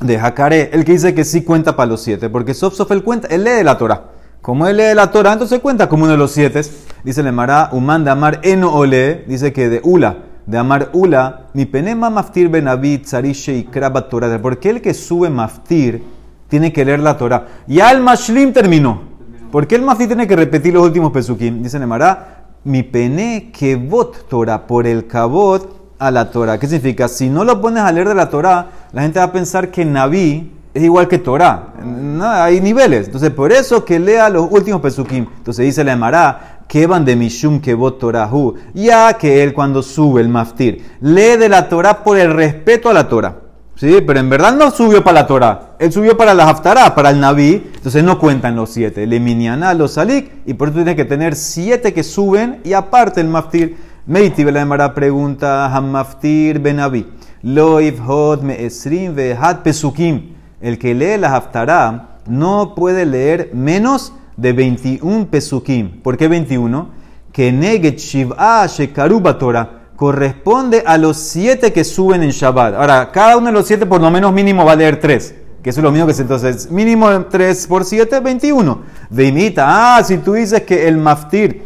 de 0.00 0.18
Jacaré, 0.18 0.70
el 0.72 0.84
que 0.84 0.92
dice 0.92 1.14
que 1.14 1.24
sí 1.24 1.42
cuenta 1.42 1.74
para 1.74 1.90
los 1.90 2.00
siete, 2.00 2.30
porque 2.30 2.54
Sof 2.54 2.74
Sof 2.74 2.90
cuenta, 3.02 3.26
él 3.28 3.44
lee 3.44 3.64
la 3.64 3.76
Torah. 3.76 4.04
Como 4.40 4.66
él 4.68 4.76
lee 4.76 4.94
la 4.94 5.10
Torah, 5.10 5.32
entonces 5.32 5.60
cuenta 5.60 5.88
como 5.88 6.04
uno 6.04 6.12
de 6.12 6.18
los 6.18 6.30
siete. 6.30 6.62
Dice 7.02 7.22
le 7.22 7.32
Mará, 7.32 7.70
de 7.72 8.10
amar 8.10 8.40
eno 8.44 8.72
ole, 8.72 9.24
dice 9.26 9.52
que 9.52 9.68
de 9.68 9.80
Ula, 9.82 10.18
de 10.46 10.58
amar 10.58 10.90
Ula, 10.92 11.46
mi 11.54 11.66
penema 11.66 12.08
maftir 12.08 12.48
benavit 12.48 13.06
zarishe 13.06 13.54
y 13.54 13.64
krabat 13.64 14.08
Torah. 14.08 14.38
Porque 14.40 14.70
el 14.70 14.80
que 14.80 14.94
sube 14.94 15.28
maftir 15.28 16.02
tiene 16.48 16.72
que 16.72 16.84
leer 16.84 17.00
la 17.00 17.16
Torah. 17.16 17.46
Ya 17.66 17.90
el 17.90 18.00
mashlim 18.00 18.52
terminó. 18.52 19.07
¿Por 19.50 19.66
qué 19.66 19.76
el 19.76 19.82
maftir 19.82 20.08
tiene 20.08 20.26
que 20.26 20.36
repetir 20.36 20.74
los 20.74 20.84
últimos 20.84 21.10
pesukim? 21.10 21.62
Dice 21.62 21.78
Mará, 21.86 22.44
mi 22.64 22.82
pene 22.82 23.50
kebot 23.50 24.28
Torah, 24.28 24.66
por 24.66 24.86
el 24.86 25.06
kabot 25.06 25.94
a 25.98 26.10
la 26.10 26.30
Torah. 26.30 26.58
¿Qué 26.58 26.66
significa? 26.66 27.08
Si 27.08 27.30
no 27.30 27.44
lo 27.44 27.58
pones 27.60 27.82
a 27.82 27.90
leer 27.90 28.08
de 28.08 28.14
la 28.14 28.28
Torah, 28.28 28.66
la 28.92 29.02
gente 29.02 29.18
va 29.18 29.26
a 29.26 29.32
pensar 29.32 29.70
que 29.70 29.86
Naví 29.86 30.52
es 30.74 30.82
igual 30.82 31.08
que 31.08 31.18
Torah. 31.18 31.72
No, 31.82 32.28
hay 32.28 32.60
niveles. 32.60 33.06
Entonces, 33.06 33.30
por 33.30 33.50
eso 33.50 33.86
que 33.86 33.98
lea 33.98 34.28
los 34.28 34.48
últimos 34.50 34.82
pesukim. 34.82 35.26
Entonces 35.38 35.64
dice 35.64 35.82
la 35.82 35.94
Emara, 35.94 36.60
que 36.68 36.86
van 36.86 37.06
de 37.06 37.16
Mishum 37.16 37.60
Kebot 37.60 37.98
Torahu. 37.98 38.54
Ya 38.74 39.14
que 39.14 39.42
él 39.42 39.54
cuando 39.54 39.82
sube 39.82 40.20
el 40.20 40.28
maftir, 40.28 40.84
lee 41.00 41.38
de 41.38 41.48
la 41.48 41.70
Torah 41.70 42.04
por 42.04 42.18
el 42.18 42.34
respeto 42.34 42.90
a 42.90 42.92
la 42.92 43.08
Torah. 43.08 43.47
Sí, 43.78 43.98
pero 44.04 44.18
en 44.18 44.28
verdad 44.28 44.56
no 44.56 44.72
subió 44.72 45.04
para 45.04 45.20
la 45.20 45.26
Torah. 45.28 45.76
Él 45.78 45.92
subió 45.92 46.16
para 46.16 46.34
la 46.34 46.48
Haftarah, 46.48 46.96
para 46.96 47.10
el 47.10 47.20
Naví. 47.20 47.70
Entonces 47.76 48.02
no 48.02 48.18
cuentan 48.18 48.56
los 48.56 48.70
siete. 48.70 49.06
Le 49.06 49.20
miniana, 49.20 49.72
los 49.72 49.92
salik. 49.92 50.32
Y 50.46 50.54
por 50.54 50.68
eso 50.68 50.78
tiene 50.78 50.96
que 50.96 51.04
tener 51.04 51.36
siete 51.36 51.94
que 51.94 52.02
suben. 52.02 52.58
Y 52.64 52.72
aparte 52.72 53.20
el 53.20 53.28
maftir. 53.28 53.76
Meiti 54.04 54.42
la 54.42 54.62
Emara 54.62 54.94
pregunta. 54.94 55.72
Hammaftir 55.72 56.58
benaví. 56.58 57.06
Loiv 57.42 58.00
hod 58.04 58.42
me 58.42 58.64
esrim 58.66 59.14
vehat 59.14 59.62
pesukim. 59.62 60.34
El 60.60 60.76
que 60.76 60.92
lee 60.92 61.16
la 61.16 61.36
Haftarah 61.36 62.18
no 62.26 62.74
puede 62.74 63.06
leer 63.06 63.50
menos 63.54 64.12
de 64.36 64.54
21 64.54 65.26
pesukim. 65.26 66.02
¿Por 66.02 66.16
qué 66.16 66.26
21? 66.26 66.88
Que 67.30 67.52
neget 67.52 67.98
shiv'a 67.98 68.66
shekaruba 68.66 69.38
Torah 69.38 69.77
corresponde 69.98 70.84
a 70.86 70.96
los 70.96 71.16
siete 71.16 71.72
que 71.72 71.82
suben 71.82 72.22
en 72.22 72.30
Shabbat. 72.30 72.76
Ahora, 72.76 73.10
cada 73.10 73.36
uno 73.36 73.46
de 73.46 73.52
los 73.52 73.66
siete 73.66 73.84
por 73.84 74.00
lo 74.00 74.08
menos 74.12 74.32
mínimo 74.32 74.64
va 74.64 74.72
a 74.72 74.76
leer 74.76 75.00
tres. 75.00 75.34
Que 75.60 75.70
eso 75.70 75.80
es 75.80 75.84
lo 75.84 75.90
mismo 75.90 76.06
que 76.06 76.12
es 76.12 76.20
entonces. 76.20 76.70
Mínimo 76.70 77.24
3 77.24 77.66
por 77.66 77.84
7, 77.84 78.20
21. 78.20 78.80
De 79.10 79.24
imita. 79.24 79.64
Ah, 79.66 80.04
si 80.04 80.18
tú 80.18 80.34
dices 80.34 80.62
que 80.62 80.86
el 80.86 80.98
maftir 80.98 81.62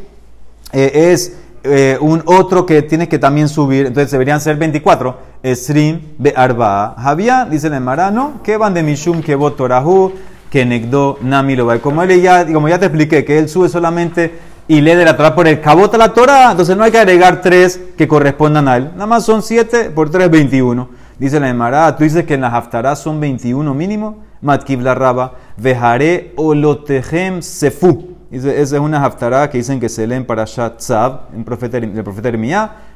eh, 0.73 1.11
es 1.13 1.35
eh, 1.63 1.99
un 2.01 2.23
otro 2.25 2.65
que 2.65 2.81
tienes 2.81 3.09
que 3.09 3.19
también 3.19 3.51
subir, 3.51 3.89
entonces 3.89 4.11
deberían 4.11 4.41
ser 4.41 4.57
24. 4.57 5.19
Esrim 5.43 6.01
be 6.17 6.33
arba. 6.35 6.95
Javier, 6.99 7.51
dice 7.51 7.67
el 7.67 7.81
marano, 7.83 8.41
que 8.43 8.57
van 8.57 8.73
de 8.73 8.83
Mishum 8.83 9.21
que 9.21 9.37
torahu, 9.37 10.13
que 10.51 10.65
negdo 10.65 11.19
nami 11.21 11.55
Como, 11.83 12.03
él 12.03 12.23
ya, 12.23 12.51
como 12.51 12.71
ya 12.71 12.79
te 12.79 12.87
expliqué, 12.87 13.27
que 13.27 13.39
él 13.39 13.51
sube 13.51 13.69
solamente 13.69 14.33
y 14.73 14.81
lee 14.81 14.95
de 14.95 15.05
la 15.05 15.35
por 15.35 15.47
el 15.47 15.61
cabota 15.61 15.99
la 15.99 16.15
Torah, 16.15 16.53
entonces 16.53 16.75
no 16.75 16.83
hay 16.83 16.91
que 16.91 16.97
agregar 16.97 17.43
tres 17.43 17.79
que 17.95 18.09
correspondan 18.09 18.69
a 18.69 18.79
él. 18.79 18.91
Nada 18.95 19.05
más 19.05 19.23
son 19.23 19.43
7 19.43 19.91
por 19.91 20.09
3, 20.09 20.31
21. 20.31 20.89
Dice 21.19 21.39
la 21.39 21.51
Emara, 21.51 21.95
tú 21.95 22.05
dices 22.05 22.25
que 22.25 22.33
en 22.33 22.41
las 22.41 22.55
haftarás 22.55 22.99
son 22.99 23.21
21 23.21 23.75
mínimo. 23.75 24.25
Matkib 24.41 24.81
la 24.81 24.95
raba, 24.95 25.35
vejaré 25.59 26.33
olotejem 26.37 27.43
sefu. 27.43 28.17
Esa 28.31 28.51
es 28.61 28.73
una 28.73 29.05
haftará 29.05 29.51
que 29.51 29.59
dicen 29.59 29.79
que 29.79 29.91
se 29.91 30.07
leen 30.07 30.25
para 30.25 30.47
Shatzav, 30.47 31.29
el 31.37 31.45
profeta, 31.45 31.77
el 31.77 32.03
profeta. 32.03 32.31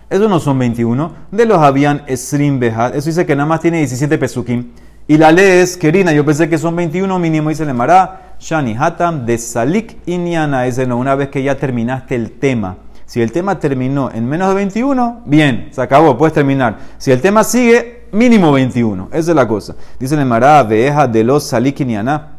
Esos 0.09 0.31
no 0.31 0.41
son 0.41 0.59
21. 0.59 1.13
De 1.31 1.45
los 1.45 1.59
habían 1.59 2.05
esrim 2.07 2.59
behad. 2.59 2.97
Eso 2.97 3.11
dice 3.11 3.27
que 3.27 3.37
nada 3.37 3.47
más 3.47 3.61
tiene 3.61 3.81
17 3.81 4.17
pesukim. 4.17 4.71
Y 5.07 5.19
la 5.19 5.31
ley 5.31 5.61
es, 5.61 5.77
querina, 5.77 6.11
yo 6.13 6.25
pensé 6.25 6.49
que 6.49 6.57
son 6.57 6.75
21 6.75 7.19
mínimo, 7.19 7.51
dice 7.51 7.67
la 7.67 7.73
Emara. 7.73 8.26
Shani 8.39 8.77
Hatam 8.79 9.27
de 9.27 9.39
Salik 9.39 9.99
Inyana. 10.07 10.67
Es 10.67 10.79
una 10.79 11.15
vez 11.15 11.29
que 11.29 11.43
ya 11.43 11.57
terminaste 11.57 12.15
el 12.15 12.33
tema. 12.33 12.77
Si 13.07 13.23
el 13.23 13.31
tema 13.31 13.59
terminó 13.61 14.11
en 14.13 14.29
menos 14.29 14.49
de 14.49 14.55
21, 14.55 15.23
bien, 15.27 15.69
se 15.71 15.81
acabó, 15.81 16.19
puedes 16.19 16.35
terminar. 16.35 16.79
Si 16.99 17.13
el 17.13 17.21
tema 17.21 17.45
sigue, 17.45 18.07
mínimo 18.13 18.51
21. 18.53 19.09
Esa 19.13 19.31
es 19.31 19.37
la 19.37 19.47
cosa. 19.47 19.77
Dice 19.99 20.17
la 20.17 20.23
Emara, 20.23 20.63
Veja 20.65 21.07
de 21.07 21.23
los 21.23 21.45
Salik 21.45 21.81
Inyana. 21.81 22.33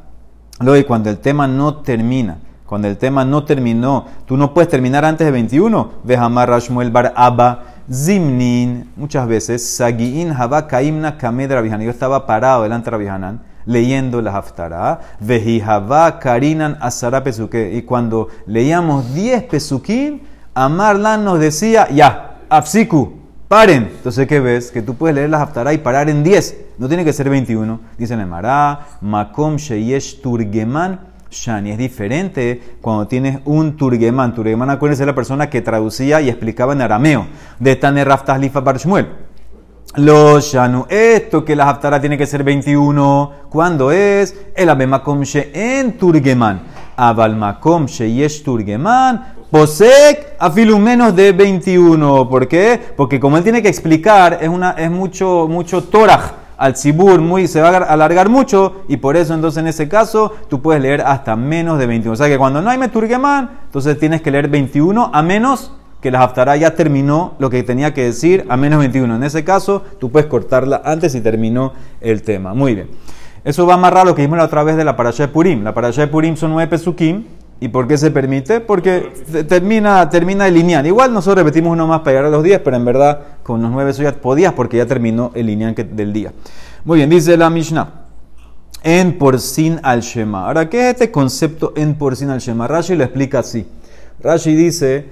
Luego, 0.59 0.87
cuando 0.87 1.09
el 1.09 1.19
tema 1.19 1.47
no 1.47 1.75
termina, 1.75 2.37
cuando 2.65 2.89
el 2.89 2.97
tema 2.97 3.23
no 3.23 3.45
terminó, 3.45 4.05
tú 4.25 4.35
no 4.35 4.53
puedes 4.53 4.69
terminar 4.69 5.05
antes 5.05 5.25
de 5.25 5.31
21. 5.31 5.91
Vejamar 6.03 6.49
Rashmuel 6.49 6.91
Bar 6.91 7.13
Abba. 7.15 7.63
Zimnin, 7.89 8.91
muchas 8.97 9.25
veces, 9.25 9.65
Sagiin 9.65 10.31
Haba 10.33 10.67
Kaimna 10.67 11.17
Kamed 11.17 11.49
Yo 11.79 11.89
estaba 11.89 12.25
parado 12.25 12.63
delante 12.63 12.85
de 12.85 12.91
Rabihanan 12.91 13.41
leyendo 13.67 14.21
la 14.21 14.35
Haftarah, 14.35 15.01
Vejihaba 15.19 16.17
Karinan 16.17 16.77
Asara 16.81 17.23
Pesuke. 17.23 17.71
Y 17.73 17.83
cuando 17.83 18.29
leíamos 18.47 19.13
10 19.13 19.43
Pesukim, 19.43 20.21
Amarlan 20.55 21.23
nos 21.23 21.39
decía, 21.39 21.87
ya, 21.89 22.39
Afsiku, 22.49 23.13
paren. 23.47 23.91
Entonces, 23.97 24.25
¿qué 24.27 24.39
ves? 24.39 24.71
Que 24.71 24.81
tú 24.81 24.95
puedes 24.95 25.15
leer 25.15 25.29
la 25.29 25.41
Haftarah 25.43 25.73
y 25.73 25.77
parar 25.77 26.09
en 26.09 26.23
10. 26.23 26.65
No 26.79 26.87
tiene 26.87 27.05
que 27.05 27.13
ser 27.13 27.29
21. 27.29 27.79
Dicen 27.97 28.19
en 28.19 28.29
Mará, 28.29 28.87
Makom 29.01 29.57
Sheyesh 29.57 30.21
Turgeman 30.21 30.99
Shani. 31.29 31.71
Es 31.71 31.77
diferente 31.77 32.77
cuando 32.81 33.07
tienes 33.07 33.39
un 33.45 33.77
Turgeman. 33.77 34.33
Turgeman, 34.33 34.69
acuérdense, 34.69 35.05
la 35.05 35.15
persona 35.15 35.49
que 35.49 35.61
traducía 35.61 36.21
y 36.21 36.29
explicaba 36.29 36.73
en 36.73 36.81
arameo. 36.81 37.27
De 37.59 37.75
Tane 37.75 38.03
Raftah 38.03 38.37
Lifa 38.37 38.61
Barshmuel. 38.61 39.26
Los 39.95 40.51
Shanu, 40.51 40.85
esto 40.89 41.43
que 41.43 41.55
la 41.55 41.69
Haftara 41.69 41.99
tiene 41.99 42.17
que 42.17 42.27
ser 42.27 42.43
21. 42.43 43.31
¿Cuándo 43.49 43.91
es? 43.91 44.35
El 44.55 44.69
Abemakom 44.69 45.23
en 45.33 45.97
Turgeman. 45.97 46.61
Abalmakom 46.95 47.87
Yesh 47.87 48.43
Turgeman. 48.43 49.33
Posek 49.49 50.35
afilu 50.37 50.77
menos 50.77 51.15
de 51.15 51.31
21. 51.31 52.29
¿Por 52.29 52.47
qué? 52.47 52.79
Porque 52.95 53.19
como 53.19 53.37
él 53.37 53.43
tiene 53.43 53.61
que 53.61 53.69
explicar, 53.69 54.39
es, 54.41 54.49
una, 54.49 54.71
es 54.71 54.91
mucho, 54.91 55.47
mucho 55.49 55.83
toraj 55.83 56.33
al 56.57 56.75
Sibur, 56.75 57.21
muy, 57.21 57.47
se 57.47 57.61
va 57.61 57.69
a 57.69 57.77
alargar 57.77 58.29
mucho 58.29 58.83
y 58.87 58.97
por 58.97 59.15
eso 59.15 59.33
entonces 59.35 59.61
en 59.61 59.67
ese 59.67 59.87
caso 59.87 60.33
tú 60.49 60.61
puedes 60.61 60.81
leer 60.81 61.01
hasta 61.01 61.35
menos 61.35 61.79
de 61.79 61.87
21. 61.87 62.13
O 62.13 62.15
sea 62.15 62.27
que 62.27 62.37
cuando 62.37 62.61
no 62.61 62.69
hay 62.69 62.77
Meturgeman, 62.77 63.59
entonces 63.65 63.97
tienes 63.99 64.21
que 64.21 64.31
leer 64.31 64.49
21 64.49 65.11
a 65.13 65.21
menos 65.21 65.71
que 66.01 66.11
la 66.11 66.21
Haftarah 66.23 66.57
ya 66.57 66.75
terminó 66.75 67.33
lo 67.39 67.49
que 67.49 67.63
tenía 67.63 67.93
que 67.93 68.03
decir 68.03 68.45
a 68.49 68.57
menos 68.57 68.79
21. 68.79 69.15
En 69.15 69.23
ese 69.23 69.43
caso, 69.43 69.83
tú 69.99 70.11
puedes 70.11 70.27
cortarla 70.27 70.81
antes 70.85 71.15
y 71.15 71.21
terminó 71.21 71.73
el 72.01 72.21
tema. 72.21 72.53
Muy 72.53 72.75
bien. 72.75 72.89
Eso 73.43 73.65
va 73.65 73.73
a 73.73 73.77
amarrar 73.77 74.05
lo 74.05 74.13
que 74.13 74.21
vimos 74.21 74.37
la 74.37 74.45
otra 74.45 74.63
vez 74.63 74.75
de 74.75 74.83
la 74.83 74.95
parasha 74.95 75.27
de 75.27 75.33
Purim. 75.33 75.63
La 75.63 75.73
parasha 75.73 76.01
de 76.01 76.07
Purim 76.07 76.35
son 76.35 76.51
nueve 76.51 76.69
pesukim. 76.69 77.23
¿Y 77.59 77.69
por 77.69 77.87
qué 77.87 77.97
se 77.97 78.11
permite? 78.11 78.59
Porque 78.59 79.11
termina, 79.47 80.07
termina 80.09 80.47
el 80.47 80.53
lineal. 80.53 80.85
Igual 80.85 81.11
nosotros 81.11 81.43
repetimos 81.43 81.71
uno 81.71 81.87
más 81.87 82.01
para 82.01 82.11
llegar 82.11 82.25
a 82.25 82.29
los 82.29 82.43
10, 82.43 82.59
pero 82.59 82.77
en 82.77 82.85
verdad 82.85 83.19
con 83.41 83.61
los 83.63 83.71
nueve 83.71 83.93
ya 83.93 84.13
podías 84.13 84.53
porque 84.53 84.77
ya 84.77 84.85
terminó 84.85 85.31
el 85.33 85.47
lineal 85.47 85.73
del 85.73 86.13
día. 86.13 86.33
Muy 86.85 86.97
bien, 86.97 87.09
dice 87.09 87.35
la 87.35 87.49
Mishnah. 87.49 87.89
En 88.83 89.17
por 89.17 89.39
sin 89.39 89.79
al 89.81 90.01
Shema. 90.01 90.45
Ahora, 90.45 90.69
¿qué 90.69 90.81
es 90.81 90.93
este 90.93 91.09
concepto 91.09 91.73
en 91.75 91.95
por 91.95 92.15
sin 92.15 92.29
al 92.29 92.39
Shema? 92.39 92.67
Rashi 92.67 92.95
lo 92.95 93.03
explica 93.03 93.39
así. 93.39 93.65
Rashi 94.21 94.53
dice 94.53 95.05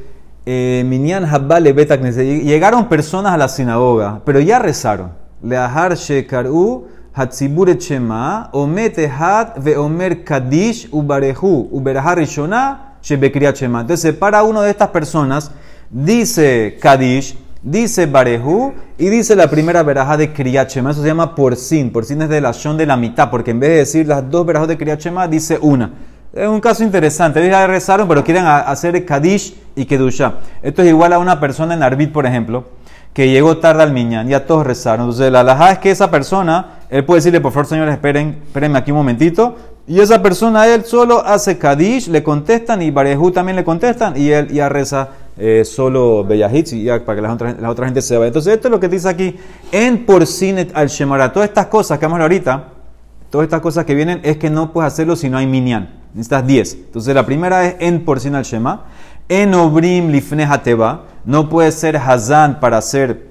Minyan 0.46 1.26
Habbale 1.26 1.74
Llegaron 1.74 2.88
personas 2.88 3.34
a 3.34 3.38
la 3.38 3.48
sinagoga, 3.48 4.22
pero 4.24 4.40
ya 4.40 4.60
rezaron. 4.60 5.12
Leahar 5.42 5.96
Shekaru 5.96 6.88
Hatzibure 7.14 7.78
Shema, 7.78 8.50
Omete 8.52 9.08
Hat 9.08 9.58
Ve 9.58 9.78
Omer 9.78 10.24
Kadish 10.24 10.90
Ubarehu, 10.92 11.70
Uberahar 11.72 12.18
Rishona 12.18 12.96
Shebekriat 13.02 13.56
Shema. 13.56 13.82
Entonces, 13.82 14.14
para 14.14 14.44
uno 14.44 14.62
de 14.62 14.70
estas 14.70 14.90
personas, 14.90 15.52
dice 15.90 16.78
Kadish, 16.82 17.38
dice 17.64 18.06
Barehu 18.06 18.74
y 18.98 19.10
dice 19.10 19.36
la 19.36 19.50
primera 19.50 19.82
veraja 19.82 20.18
de 20.18 20.34
Kriyat 20.34 20.70
Shema. 20.70 20.92
Eso 20.92 21.02
se 21.02 21.08
llama 21.08 21.34
porcin. 21.34 21.92
Porcin 21.92 22.22
es 22.22 22.30
de 22.30 22.42
la 22.42 22.52
shon 22.52 22.78
de 22.78 22.86
la 22.86 22.98
mitad, 22.98 23.30
porque 23.30 23.52
en 23.52 23.60
vez 23.60 23.70
de 23.70 23.76
decir 23.78 24.08
las 24.08 24.30
dos 24.30 24.46
verajas 24.46 24.68
de 24.68 24.78
Kriyat 24.78 25.00
Shema, 25.00 25.28
dice 25.28 25.58
una. 25.62 25.92
Es 26.36 26.50
un 26.50 26.60
caso 26.60 26.84
interesante. 26.84 27.40
Ellos 27.40 27.52
ya 27.52 27.66
rezaron, 27.66 28.10
pero 28.10 28.22
quieren 28.22 28.46
hacer 28.46 29.06
Kadish 29.06 29.56
y 29.74 29.86
Kedusha. 29.86 30.34
Esto 30.62 30.82
es 30.82 30.90
igual 30.90 31.14
a 31.14 31.18
una 31.18 31.40
persona 31.40 31.74
en 31.74 31.82
Arbit, 31.82 32.12
por 32.12 32.26
ejemplo, 32.26 32.66
que 33.14 33.30
llegó 33.30 33.60
tarde 33.60 33.84
al 33.84 33.94
Miñán. 33.94 34.28
Ya 34.28 34.46
todos 34.46 34.68
rezaron. 34.68 35.06
Entonces, 35.06 35.32
la 35.32 35.40
alajá 35.40 35.72
es 35.72 35.80
que 35.80 35.92
esa 35.92 36.12
persona, 36.12 36.80
él 36.90 37.06
puede 37.06 37.20
decirle, 37.20 37.40
por 37.40 37.54
favor, 37.54 37.68
señores, 37.68 37.94
esperen, 37.94 38.42
espérenme 38.48 38.78
aquí 38.78 38.92
un 38.92 38.98
momentito. 38.98 39.56
Y 39.88 40.02
esa 40.02 40.22
persona, 40.22 40.68
él 40.68 40.84
solo 40.84 41.26
hace 41.26 41.58
Kadish, 41.58 42.10
le 42.10 42.22
contestan 42.22 42.82
y 42.82 42.92
Barejú 42.92 43.32
también 43.32 43.56
le 43.56 43.64
contestan. 43.64 44.18
Y 44.18 44.30
él 44.30 44.50
ya 44.50 44.68
reza 44.68 45.08
eh, 45.38 45.64
solo 45.64 46.26
Bellahitz 46.26 46.74
y 46.74 46.88
para 47.06 47.16
que 47.16 47.22
la 47.62 47.70
otra, 47.70 47.86
gente 47.86 48.02
se 48.02 48.18
vaya. 48.18 48.28
Entonces, 48.28 48.56
esto 48.56 48.68
es 48.68 48.74
lo 48.74 48.82
que 48.82 48.90
dice 48.90 49.08
aquí. 49.08 49.38
En 49.72 50.06
Porcinet 50.06 50.76
al 50.76 50.90
Shemara. 50.90 51.32
Todas 51.32 51.48
estas 51.48 51.68
cosas 51.68 51.98
que 51.98 52.06
vamos 52.06 52.20
a 52.20 52.24
ahorita, 52.24 52.66
todas 53.30 53.46
estas 53.46 53.62
cosas 53.62 53.86
que 53.86 53.96
vienen, 53.96 54.20
es 54.24 54.36
que 54.36 54.50
no 54.50 54.74
puedes 54.74 54.92
hacerlo 54.92 55.16
si 55.16 55.30
no 55.30 55.38
hay 55.38 55.48
Minyan. 55.48 56.04
Necesitas 56.16 56.48
10. 56.48 56.74
Entonces 56.76 57.14
la 57.14 57.26
primera 57.26 57.66
es 57.66 57.76
en 57.80 58.06
porción 58.06 58.36
al 58.36 58.46
Shema. 58.46 58.86
En 59.28 59.54
obrim 59.54 60.12
lifne 60.12 60.46
hateba. 60.46 61.04
No 61.26 61.50
puede 61.50 61.74
ser 61.74 61.98
hazan 61.98 62.62
para 62.62 62.78
hacer 62.78 63.28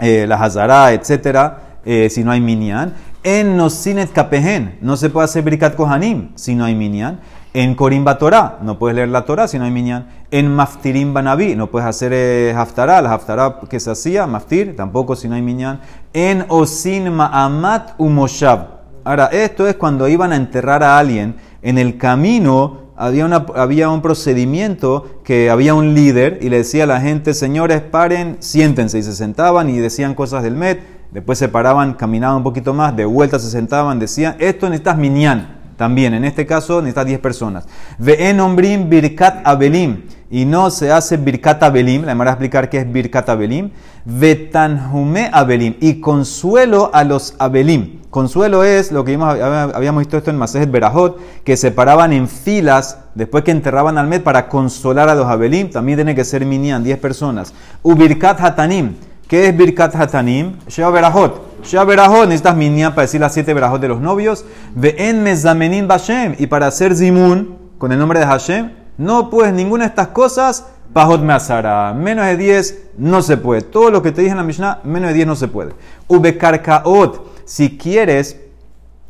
eh, 0.00 0.26
la 0.26 0.34
hazara, 0.34 0.92
etc. 0.92 1.52
Eh, 1.84 2.08
si 2.10 2.24
no 2.24 2.32
hay 2.32 2.40
minyan. 2.40 2.94
En 3.22 3.56
nosinet 3.56 4.10
kapehen. 4.12 4.76
No 4.80 4.96
se 4.96 5.08
puede 5.08 5.26
hacer 5.26 5.44
brikat 5.44 5.76
kohanim 5.76 6.30
si 6.34 6.56
no 6.56 6.64
hay 6.64 6.74
minyan. 6.74 7.20
En 7.54 7.76
Korimba 7.76 8.18
Torah, 8.18 8.58
no 8.62 8.78
puedes 8.78 8.96
leer 8.96 9.08
la 9.08 9.24
Torah 9.24 9.46
si 9.46 9.58
no 9.58 9.64
hay 9.64 9.70
minyan. 9.70 10.06
En 10.32 10.52
Maftirim 10.52 11.14
Banaví, 11.14 11.54
no 11.54 11.68
puedes 11.68 11.88
hacer 11.88 12.12
eh, 12.12 12.54
haftarah, 12.56 13.02
la 13.02 13.12
haftarah 13.12 13.60
que 13.68 13.80
se 13.80 13.90
hacía, 13.90 14.26
Maftir, 14.26 14.76
tampoco 14.76 15.16
si 15.16 15.28
no 15.28 15.34
hay 15.34 15.42
minyan. 15.42 15.80
En 16.12 16.44
Osin 16.48 17.10
Ma'amat 17.12 17.94
Umoshav. 17.98 18.80
Ahora, 19.02 19.26
esto 19.32 19.66
es 19.66 19.74
cuando 19.76 20.06
iban 20.06 20.32
a 20.32 20.36
enterrar 20.36 20.84
a 20.84 20.98
alguien 20.98 21.34
en 21.62 21.78
el 21.78 21.98
camino 21.98 22.90
había, 22.96 23.88
un 23.88 24.02
procedimiento 24.02 25.20
que 25.24 25.48
había 25.48 25.74
un 25.74 25.94
líder 25.94 26.38
y 26.42 26.50
le 26.50 26.58
decía 26.58 26.84
a 26.84 26.86
la 26.86 27.00
gente, 27.00 27.32
señores, 27.32 27.80
paren, 27.80 28.36
siéntense. 28.40 28.98
Y 28.98 29.02
se 29.02 29.14
sentaban 29.14 29.70
y 29.70 29.78
decían 29.78 30.14
cosas 30.14 30.42
del 30.42 30.54
Met, 30.54 30.82
después 31.10 31.38
se 31.38 31.48
paraban, 31.48 31.94
caminaban 31.94 32.38
un 32.38 32.42
poquito 32.42 32.74
más, 32.74 32.94
de 32.94 33.06
vuelta 33.06 33.38
se 33.38 33.50
sentaban, 33.50 33.98
decían, 33.98 34.36
esto 34.38 34.68
necesitas 34.68 34.98
minyan. 34.98 35.60
También, 35.78 36.12
en 36.12 36.26
este 36.26 36.44
caso, 36.44 36.82
necesitas 36.82 37.06
10 37.06 37.20
personas. 37.20 37.66
Ve 37.98 38.28
en 38.28 38.38
ombrim 38.40 38.90
birkat 38.90 39.40
abelim. 39.46 40.02
Y 40.30 40.44
no 40.44 40.70
se 40.70 40.92
hace 40.92 41.16
birkat 41.16 41.62
abelim. 41.62 42.04
La 42.04 42.12
a 42.12 42.28
explicar 42.28 42.70
qué 42.70 42.78
es 42.78 42.92
birkat 42.92 43.28
abelim. 43.28 43.70
Vetanjume 44.04 45.28
abelim. 45.32 45.74
Y 45.80 46.00
consuelo 46.00 46.90
a 46.92 47.04
los 47.04 47.34
abelim. 47.38 48.00
Consuelo 48.10 48.64
es 48.64 48.90
lo 48.90 49.04
que 49.04 49.14
habíamos 49.14 50.00
visto 50.00 50.16
esto 50.16 50.30
en 50.30 50.36
Masejet 50.36 50.68
Berajot, 50.68 51.18
que 51.44 51.56
se 51.56 51.70
paraban 51.70 52.12
en 52.12 52.26
filas 52.26 52.98
después 53.14 53.44
que 53.44 53.52
enterraban 53.52 53.98
al 53.98 54.08
Med 54.08 54.22
para 54.22 54.48
consolar 54.48 55.08
a 55.08 55.14
los 55.14 55.26
Abelim. 55.26 55.70
También 55.70 55.98
tiene 55.98 56.16
que 56.16 56.24
ser 56.24 56.44
Minyan, 56.44 56.82
10 56.82 56.98
personas. 56.98 57.54
Ubirkat 57.84 58.40
Hatanim. 58.40 58.94
¿Qué 59.28 59.46
es 59.46 59.56
Birkat 59.56 59.94
Hatanim? 59.94 60.56
Shea 60.66 60.90
Berajot. 60.90 61.62
Shea 61.62 61.84
Berajot, 61.84 62.24
necesitas 62.24 62.56
Minyan 62.56 62.96
para 62.96 63.02
decir 63.02 63.20
las 63.20 63.32
7 63.32 63.54
Berajot 63.54 63.80
de 63.80 63.86
los 63.86 64.00
novios. 64.00 64.44
Ve'en 64.74 65.22
Mezamenim 65.22 65.86
Bashem. 65.86 66.34
Y 66.36 66.48
para 66.48 66.66
hacer 66.66 66.96
Zimun, 66.96 67.56
con 67.78 67.92
el 67.92 67.98
nombre 68.00 68.18
de 68.18 68.26
Hashem, 68.26 68.72
no 69.00 69.30
puedes 69.30 69.54
ninguna 69.54 69.84
de 69.84 69.88
estas 69.88 70.08
cosas, 70.08 70.66
Pajot 70.92 71.22
Meazara. 71.22 71.94
Menos 71.94 72.26
de 72.26 72.36
10 72.36 72.90
no 72.98 73.22
se 73.22 73.38
puede. 73.38 73.62
Todo 73.62 73.90
lo 73.90 74.02
que 74.02 74.12
te 74.12 74.20
dije 74.20 74.32
en 74.32 74.36
la 74.36 74.42
Mishnah, 74.42 74.80
menos 74.84 75.08
de 75.08 75.14
10 75.14 75.26
no 75.26 75.36
se 75.36 75.48
puede. 75.48 75.72
Ubekarkaot, 76.06 77.46
si 77.46 77.78
quieres, 77.78 78.38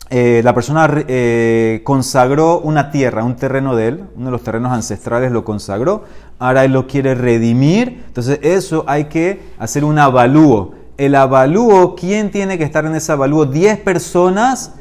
eh, 0.08 0.42
la 0.44 0.54
persona 0.54 0.88
eh, 1.08 1.80
consagró 1.82 2.60
una 2.60 2.92
tierra, 2.92 3.24
un 3.24 3.34
terreno 3.34 3.74
de 3.74 3.88
él, 3.88 4.04
uno 4.14 4.26
de 4.26 4.30
los 4.30 4.44
terrenos 4.44 4.70
ancestrales 4.70 5.32
lo 5.32 5.44
consagró, 5.44 6.04
ahora 6.38 6.64
él 6.64 6.72
lo 6.72 6.86
quiere 6.86 7.16
redimir, 7.16 8.04
entonces 8.06 8.38
eso 8.42 8.84
hay 8.86 9.06
que 9.06 9.40
hacer 9.58 9.84
un 9.84 9.98
avalúo. 9.98 10.74
El 10.98 11.16
avalúo, 11.16 11.96
¿quién 11.96 12.30
tiene 12.30 12.58
que 12.58 12.64
estar 12.64 12.84
en 12.86 12.94
ese 12.94 13.10
avalúo? 13.10 13.44
10 13.44 13.80
personas, 13.80 14.74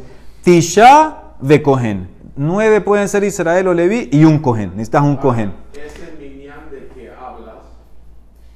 Tisha 0.43 1.17
de 1.41 1.63
Cohen. 1.63 2.18
Nueve 2.35 2.81
pueden 2.81 3.07
ser 3.07 3.23
Israel 3.23 3.67
o 3.67 3.73
Levi 3.73 4.09
y 4.11 4.23
un 4.23 4.39
Cohen. 4.39 4.71
Necesitas 4.71 5.03
un 5.03 5.17
Cohen. 5.17 5.53
¿Ese 5.73 6.13
minyan 6.19 6.69
del 6.71 6.87
que 6.89 7.09
hablas, 7.09 7.55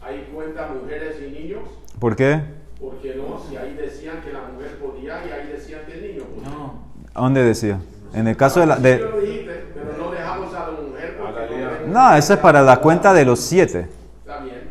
ahí 0.01 0.29
cuenta 0.33 0.67
mujeres 0.67 1.17
y 1.25 1.31
niños? 1.31 1.61
¿Por 1.99 2.15
qué? 2.15 2.41
Porque 2.79 3.15
no, 3.15 3.39
si 3.49 3.57
ahí 3.57 3.73
decían 3.75 4.21
que 4.21 4.31
la 4.31 4.41
mujer 4.53 4.77
podía 4.79 5.25
y 5.25 5.31
ahí 5.31 5.47
decían 5.51 5.81
que 5.85 5.93
el 5.93 6.01
niño 6.13 6.23
podía. 6.25 6.49
No. 6.49 6.83
¿A 7.13 7.21
dónde 7.21 7.43
decía? 7.43 7.79
En 8.13 8.27
el 8.27 8.37
caso 8.37 8.59
de 8.59 8.65
la... 8.67 8.75
De... 8.77 8.99
lo 8.99 9.19
dijiste, 9.19 9.65
pero 9.73 9.97
no 9.97 10.11
dejamos 10.11 10.53
a 10.53 10.59
la 10.59 10.71
mujer 10.71 11.17
porque 11.17 11.87
No, 11.87 12.15
eso 12.15 12.33
es 12.33 12.39
para 12.39 12.61
la 12.61 12.77
cuenta 12.77 13.13
de 13.13 13.25
los 13.25 13.39
siete. 13.39 13.87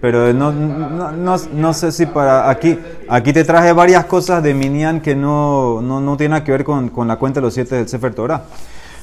Pero 0.01 0.33
no, 0.33 0.51
no, 0.51 1.13
no, 1.13 1.37
no, 1.39 1.73
sé 1.75 1.93
si 1.93 2.07
para 2.07 2.51
aquí, 2.51 2.77
aquí 3.09 3.33
te 3.33 3.45
traje 3.45 3.73
varias 3.73 4.05
cosas 4.07 4.43
de 4.43 4.53
Minyan 4.53 5.01
que 5.01 5.15
no, 5.15 5.81
no, 5.81 6.01
no 6.01 6.17
tienen 6.17 6.33
nada 6.33 6.45
que 6.45 6.51
ver 6.51 6.65
con, 6.65 6.89
con 6.89 7.07
la 7.07 7.17
cuenta 7.17 7.39
de 7.39 7.47
los 7.47 7.55
siete 7.55 7.77
del 7.77 7.89
Sefer 7.89 8.13
Torah. 8.13 8.43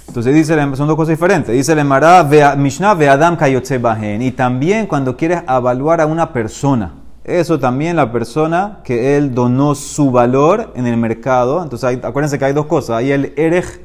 Entonces 0.10 0.34
dice, 0.34 0.56
son 0.76 0.88
dos 0.88 0.96
cosas 0.96 1.10
diferentes. 1.10 1.54
Dice 1.54 1.74
el 1.74 1.80
Emara, 1.80 2.24
Mishnah 2.58 2.96
ve 2.96 3.08
Adam 3.08 3.38
Bahen. 3.80 4.24
Y 4.24 4.32
también 4.32 4.88
cuando 4.88 5.16
quieres 5.16 5.44
evaluar 5.48 6.02
a 6.02 6.08
una 6.08 6.34
persona, 6.34 6.94
eso 7.24 7.60
también 7.60 7.96
la 7.96 8.12
persona 8.12 8.80
que 8.84 9.18
él 9.18 9.36
donó 9.36 9.76
su 9.76 10.10
valor 10.10 10.74
en 10.76 10.88
el 10.88 10.98
mercado. 10.98 11.62
Entonces 11.62 12.00
acuérdense 12.02 12.40
que 12.40 12.46
hay 12.46 12.54
dos 12.54 12.66
cosas. 12.66 12.98
Hay 12.98 13.12
el 13.12 13.34
Erej 13.38 13.82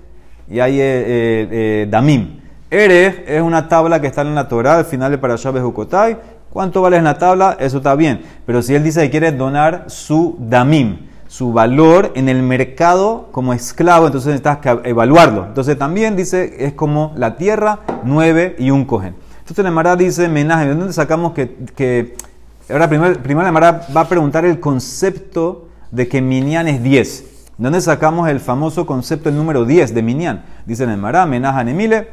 y 0.50 0.60
hay 0.60 0.80
el, 0.80 1.90
Damim. 1.90 2.40
Erej 2.70 3.24
es 3.26 3.42
una 3.42 3.68
tabla 3.68 4.00
que 4.00 4.06
está 4.06 4.22
en 4.22 4.34
la 4.34 4.48
Torah 4.48 4.78
al 4.78 4.86
final 4.86 5.10
de 5.10 5.18
Parashah 5.18 5.50
Bejukotai. 5.50 6.16
¿Cuánto 6.48 6.80
vale 6.80 6.96
en 6.96 7.04
la 7.04 7.18
tabla? 7.18 7.58
Eso 7.60 7.76
está 7.76 7.94
bien. 7.96 8.22
Pero 8.46 8.62
si 8.62 8.74
él 8.74 8.82
dice 8.82 9.02
que 9.02 9.10
quiere 9.10 9.30
donar 9.30 9.84
su 9.88 10.36
Damim, 10.40 11.00
su 11.34 11.52
valor 11.52 12.12
en 12.14 12.28
el 12.28 12.44
mercado 12.44 13.26
como 13.32 13.54
esclavo, 13.54 14.06
entonces 14.06 14.28
necesitas 14.28 14.58
que 14.58 14.88
evaluarlo. 14.88 15.46
Entonces 15.46 15.76
también 15.76 16.14
dice, 16.14 16.64
es 16.64 16.74
como 16.74 17.12
la 17.16 17.36
tierra, 17.36 17.80
nueve 18.04 18.54
y 18.56 18.70
un 18.70 18.84
cogen. 18.84 19.16
Entonces 19.40 19.64
la 19.64 19.72
Mara 19.72 19.96
dice, 19.96 20.28
menaje, 20.28 20.68
¿de 20.68 20.76
dónde 20.76 20.92
sacamos 20.92 21.32
que, 21.32 22.14
ahora 22.70 22.88
primero, 22.88 23.20
primero 23.20 23.44
la 23.44 23.50
Mara 23.50 23.84
va 23.94 24.02
a 24.02 24.08
preguntar 24.08 24.44
el 24.44 24.60
concepto 24.60 25.66
de 25.90 26.06
que 26.06 26.22
Minyan 26.22 26.68
es 26.68 26.80
10. 26.84 27.24
¿De 27.58 27.64
dónde 27.64 27.80
sacamos 27.80 28.28
el 28.28 28.38
famoso 28.38 28.86
concepto, 28.86 29.28
el 29.28 29.34
número 29.34 29.64
10 29.64 29.92
de 29.92 30.02
Minyan? 30.04 30.44
Dice 30.66 30.86
la 30.86 30.96
Mara, 30.96 31.26
menaja 31.26 31.64
nemile, 31.64 32.10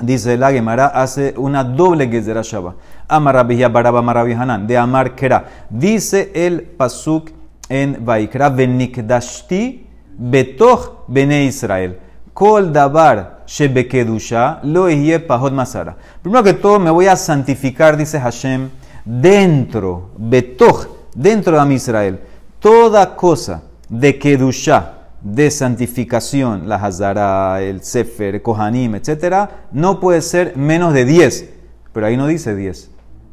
dice 0.00 0.38
la 0.38 0.50
Gemara, 0.50 0.86
hace 0.86 1.34
una 1.36 1.62
doble 1.62 2.08
gezerah 2.08 2.40
shaba. 2.40 2.76
Amarabihya 3.06 3.68
baraba 3.68 4.00
marabihanan, 4.00 4.66
de 4.66 4.78
Amar 4.78 5.14
Kera. 5.14 5.44
Dice 5.68 6.32
el 6.34 6.62
pasuk 6.62 7.38
en 7.70 8.04
Vaikra, 8.04 8.50
Venikdashti 8.50 9.86
betoch 10.18 11.04
bene 11.08 11.44
Israel. 11.44 11.98
Kol 12.34 12.72
davar 12.72 13.42
shebekedusha 13.46 14.60
lo 14.64 14.86
pahot 15.26 15.52
masara. 15.52 15.96
Primero 16.22 16.44
que 16.44 16.54
todo 16.54 16.78
me 16.78 16.90
voy 16.90 17.06
a 17.06 17.16
santificar, 17.16 17.96
dice 17.96 18.20
Hashem, 18.20 18.68
dentro, 19.04 20.10
betoch, 20.18 20.88
dentro 21.14 21.64
de 21.64 21.74
Israel. 21.74 22.20
Toda 22.58 23.16
cosa 23.16 23.62
de 23.88 24.18
kedusha, 24.18 24.96
de 25.22 25.50
santificación, 25.50 26.68
la 26.68 26.76
Hazara, 26.76 27.60
el 27.62 27.82
Sefer, 27.82 28.42
Kohanim, 28.42 28.94
etc., 28.94 29.48
no 29.72 30.00
puede 30.00 30.22
ser 30.22 30.56
menos 30.56 30.94
de 30.94 31.04
10. 31.04 31.50
Pero 31.92 32.06
ahí 32.06 32.16
no 32.16 32.26
dice 32.26 32.54
10. 32.54 32.90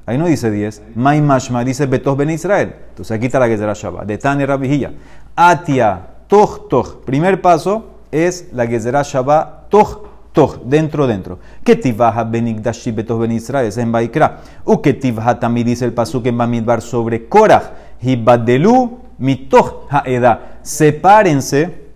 Ahí 0.07 0.17
no 0.17 0.25
dice 0.25 0.49
10. 0.49 0.95
Mai 0.95 1.21
mashma 1.21 1.65
dice 1.65 1.85
Betos 1.85 2.15
ben 2.15 2.29
Israel. 2.29 2.73
Entonces 2.91 3.11
aquí 3.11 3.25
está 3.25 3.39
la 3.39 3.47
Gezerah 3.47 3.73
Shabbat. 3.73 4.05
De 4.05 4.17
Tani 4.17 4.45
Rabijilla. 4.45 4.93
Atia, 5.35 5.99
toch, 6.27 6.69
toch. 6.69 7.03
Primer 7.03 7.41
paso 7.41 7.87
es 8.09 8.47
la 8.53 8.65
Gezerah 8.65 9.03
Shabbat, 9.03 9.69
toch, 9.69 10.07
toch. 10.31 10.61
Dentro, 10.63 11.07
dentro. 11.07 11.39
Ketivah 11.61 12.23
benigdashi 12.23 12.91
betos 12.91 13.19
ben 13.19 13.33
Israel. 13.33 13.67
Es 13.67 13.77
en 13.77 13.91
Baikra. 13.91 14.39
U 14.63 14.81
ketivah 14.81 15.37
también 15.37 15.67
dice 15.67 15.83
el 15.83 15.91
paso 15.91 16.23
que 16.23 16.29
en 16.29 16.37
Bamidbar 16.37 16.81
sobre 16.81 17.27
Korach. 17.27 17.73
Hibadelu 18.01 18.99
mitoch 19.17 19.87
haeda. 19.89 20.59
Sepárense 20.61 21.87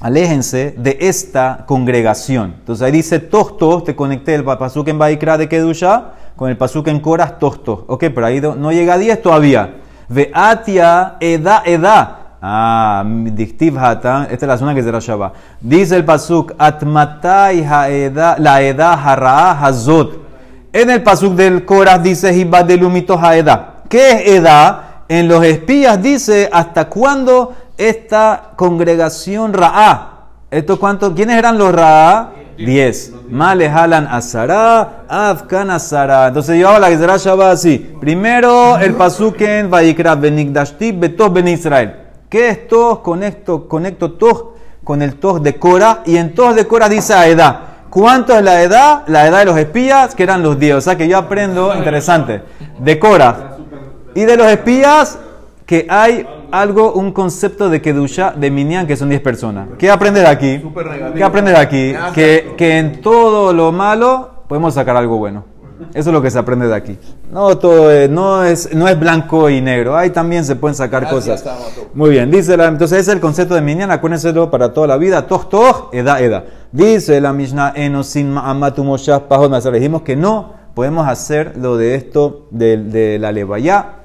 aléjense 0.00 0.74
de 0.76 0.96
esta 1.00 1.64
congregación. 1.66 2.56
Entonces 2.58 2.82
ahí 2.82 2.90
dice 2.90 3.20
toch, 3.20 3.58
toch, 3.58 3.84
te 3.84 3.94
conecté 3.94 4.34
el 4.34 4.44
pasuk 4.44 4.88
en 4.88 4.98
Baikra 4.98 5.38
de 5.38 5.48
Kedusha 5.48 6.14
con 6.36 6.50
el 6.50 6.56
pasuk 6.56 6.88
en 6.88 7.00
Coras, 7.00 7.38
tosto. 7.38 7.84
Ok, 7.88 8.04
pero 8.14 8.26
ahí 8.26 8.40
no 8.40 8.72
llega 8.72 8.94
a 8.94 8.98
10 8.98 9.22
todavía. 9.22 9.76
Veatia 10.08 11.16
eda 11.20 11.62
eda. 11.64 12.18
Ah, 12.46 13.02
dictiv 13.06 13.78
hata, 13.78 14.24
esta 14.30 14.44
es 14.44 14.48
la 14.48 14.58
zona 14.58 14.74
que 14.74 14.82
será 14.82 14.98
Shabbat. 14.98 15.32
Dice 15.62 15.96
el 15.96 16.04
pasuk, 16.04 16.52
atmatai 16.58 17.64
haeda, 17.64 18.36
la 18.38 18.60
eda 18.60 18.92
harra 18.92 19.52
hazot. 19.52 20.22
En 20.70 20.90
el 20.90 21.02
pasuk 21.02 21.34
del 21.34 21.64
Coras 21.64 22.02
dice 22.02 22.36
hibadelumito 22.36 23.18
haeda. 23.18 23.76
¿Qué 23.88 24.10
es 24.10 24.28
eda? 24.36 25.04
En 25.08 25.26
los 25.26 25.42
espías 25.42 26.02
dice 26.02 26.50
hasta 26.52 26.90
cuándo 26.90 27.54
esta 27.78 28.50
congregación 28.56 29.54
ra'a. 29.54 30.10
¿Esto 30.50 30.78
cuánto? 30.78 31.14
¿Quiénes 31.14 31.36
eran 31.36 31.56
los 31.56 31.72
ra'a? 31.72 32.30
10. 32.56 33.12
Male 33.30 33.68
halan 33.68 34.06
asara, 34.06 35.04
afkan 35.08 35.70
asara. 35.70 36.28
Entonces 36.28 36.58
yo 36.58 36.68
hago 36.68 36.78
la 36.78 36.88
Gezerah 36.88 37.34
va 37.34 37.50
así. 37.50 37.94
Primero 38.00 38.78
el 38.78 38.94
pasuken 38.94 39.70
vayikra 39.70 40.14
benigdashti 40.14 40.92
betos 40.92 41.32
ben 41.32 41.48
Israel. 41.48 41.94
¿Qué 42.28 42.48
es 42.48 42.68
tos? 42.68 43.00
Conecto, 43.00 43.68
conecto 43.68 44.12
tos 44.12 44.44
con 44.82 45.02
el 45.02 45.16
tos 45.16 45.42
de 45.42 45.56
Cora. 45.56 46.02
Y 46.04 46.16
en 46.16 46.34
tos 46.34 46.54
de 46.54 46.66
Cora 46.66 46.88
dice 46.88 47.14
a 47.14 47.26
edad. 47.26 47.60
¿Cuánto 47.90 48.36
es 48.36 48.42
la 48.42 48.62
edad? 48.62 49.04
La 49.06 49.28
edad 49.28 49.38
de 49.38 49.44
los 49.44 49.56
espías, 49.56 50.16
que 50.16 50.24
eran 50.24 50.42
los 50.42 50.58
10. 50.58 50.74
O 50.74 50.80
sea 50.80 50.96
que 50.96 51.06
yo 51.06 51.16
aprendo, 51.16 51.74
interesante, 51.76 52.42
de 52.80 52.98
Cora. 52.98 53.56
Y 54.16 54.24
de 54.24 54.36
los 54.36 54.48
espías, 54.48 55.18
que 55.64 55.86
hay 55.88 56.26
algo, 56.60 56.92
un 56.92 57.12
concepto 57.12 57.68
de 57.68 57.82
Kedusha 57.82 58.32
de 58.32 58.50
Minyan, 58.50 58.86
que 58.86 58.96
son 58.96 59.08
10 59.08 59.20
personas. 59.20 59.68
¿Qué 59.78 59.90
aprender 59.90 60.26
aquí? 60.26 60.62
¿Qué 61.16 61.24
aprender 61.24 61.56
aquí? 61.56 61.94
Que, 62.14 62.54
que 62.56 62.78
en 62.78 63.00
todo 63.00 63.52
lo 63.52 63.72
malo 63.72 64.44
podemos 64.48 64.74
sacar 64.74 64.96
algo 64.96 65.18
bueno. 65.18 65.44
Eso 65.92 66.10
es 66.10 66.14
lo 66.14 66.22
que 66.22 66.30
se 66.30 66.38
aprende 66.38 66.68
de 66.68 66.74
aquí. 66.74 66.96
No 67.32 67.58
todo 67.58 67.90
es, 67.90 68.08
no 68.08 68.44
es, 68.44 68.72
no 68.72 68.86
es 68.86 68.98
blanco 68.98 69.50
y 69.50 69.60
negro. 69.60 69.96
Ahí 69.96 70.10
también 70.10 70.44
se 70.44 70.54
pueden 70.54 70.76
sacar 70.76 71.08
cosas. 71.10 71.44
Muy 71.92 72.10
bien. 72.10 72.30
Dice 72.30 72.56
la, 72.56 72.66
entonces 72.66 73.00
ese 73.00 73.10
es 73.10 73.14
el 73.16 73.20
concepto 73.20 73.54
de 73.54 73.60
Minyan. 73.60 73.90
Acuérdenselo 73.90 74.50
para 74.50 74.72
toda 74.72 74.86
la 74.86 74.96
vida. 74.96 75.26
Toch, 75.26 75.48
toch, 75.48 75.88
eda, 75.92 76.20
eda. 76.20 76.44
Dice 76.70 77.20
la 77.20 77.32
Mishnah, 77.32 77.72
enosin 77.74 78.36
amatu 78.38 78.84
moshach 78.84 79.22
pahot 79.22 79.52
Dijimos 79.72 80.02
que 80.02 80.14
no 80.14 80.52
podemos 80.74 81.08
hacer 81.08 81.56
lo 81.56 81.76
de 81.76 81.96
esto 81.96 82.46
de, 82.50 82.76
de 82.76 83.18
la 83.18 83.32
levaya 83.32 84.03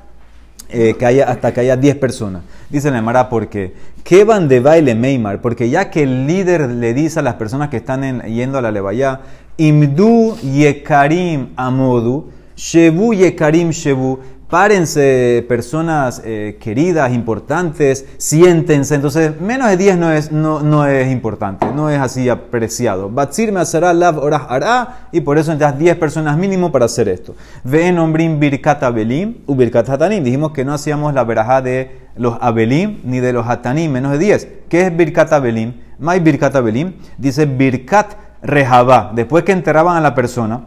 eh, 0.70 0.96
que 0.98 1.06
haya, 1.06 1.30
hasta 1.30 1.54
que 1.54 1.62
haya 1.62 1.76
10 1.76 1.96
personas. 1.98 2.44
Dice 2.70 2.92
la 2.92 3.00
Emara, 3.00 3.30
¿por 3.30 3.48
qué? 3.48 3.74
¿Qué 4.04 4.24
van 4.24 4.48
de 4.48 4.60
baile 4.60 4.96
Meimar? 4.96 5.42
Porque 5.42 5.70
ya 5.70 5.90
que 5.90 6.04
el 6.04 6.28
líder 6.28 6.70
le 6.70 6.94
dice 6.94 7.20
a 7.20 7.22
las 7.24 7.36
personas 7.36 7.70
que 7.70 7.78
están 7.78 8.22
yendo 8.22 8.58
a 8.58 8.62
la 8.62 8.72
levaya, 8.72 9.22
Imdu 9.58 10.38
yekarim 10.42 11.50
amodu, 11.56 12.30
Shebu 12.56 13.14
yekarim 13.14 13.72
shebu, 13.72 14.20
párense 14.50 15.46
personas 15.48 16.22
eh, 16.26 16.58
queridas, 16.60 17.14
importantes, 17.14 18.06
siéntense. 18.18 18.96
Entonces, 18.96 19.40
menos 19.40 19.70
de 19.70 19.78
10 19.78 19.98
no 19.98 20.12
es, 20.12 20.32
no, 20.32 20.62
no 20.62 20.88
es 20.88 21.12
importante, 21.12 21.68
no 21.74 21.90
es 21.90 22.00
así 22.00 22.28
apreciado. 22.30 23.10
Batsir 23.10 23.52
me 23.52 23.60
asará 23.60 23.94
lav 23.94 24.18
orah 24.18 24.48
hará, 24.50 25.08
y 25.12 25.22
por 25.22 25.38
eso 25.38 25.52
necesitas 25.52 25.78
10 25.78 25.98
personas 25.98 26.38
mínimo 26.38 26.72
para 26.72 26.86
hacer 26.86 27.08
esto. 27.08 27.36
Ve 27.64 27.92
nombrim 27.92 28.40
birkat 28.40 28.82
abelim 28.84 29.38
u 29.46 29.56
birkat 29.56 29.88
hatanim. 29.88 30.24
Dijimos 30.24 30.52
que 30.52 30.66
no 30.66 30.74
hacíamos 30.74 31.14
la 31.14 31.24
verajá 31.24 31.62
de 31.62 32.10
los 32.16 32.36
abelim 32.42 33.02
ni 33.04 33.20
de 33.20 33.34
los 33.34 33.48
hatanim, 33.48 33.92
menos 33.92 34.14
de 34.14 34.18
10. 34.18 34.48
¿Qué 34.68 34.88
es 34.88 34.98
birkat 34.98 35.32
abelim? 35.32 35.74
May 36.00 36.20
birkat 36.20 36.56
abelim. 36.56 36.94
Dice 37.18 37.46
birkat 37.46 38.16
rehabá. 38.42 39.12
Después 39.14 39.44
que 39.44 39.52
enterraban 39.52 39.96
a 39.98 40.02
la 40.02 40.16
persona, 40.16 40.62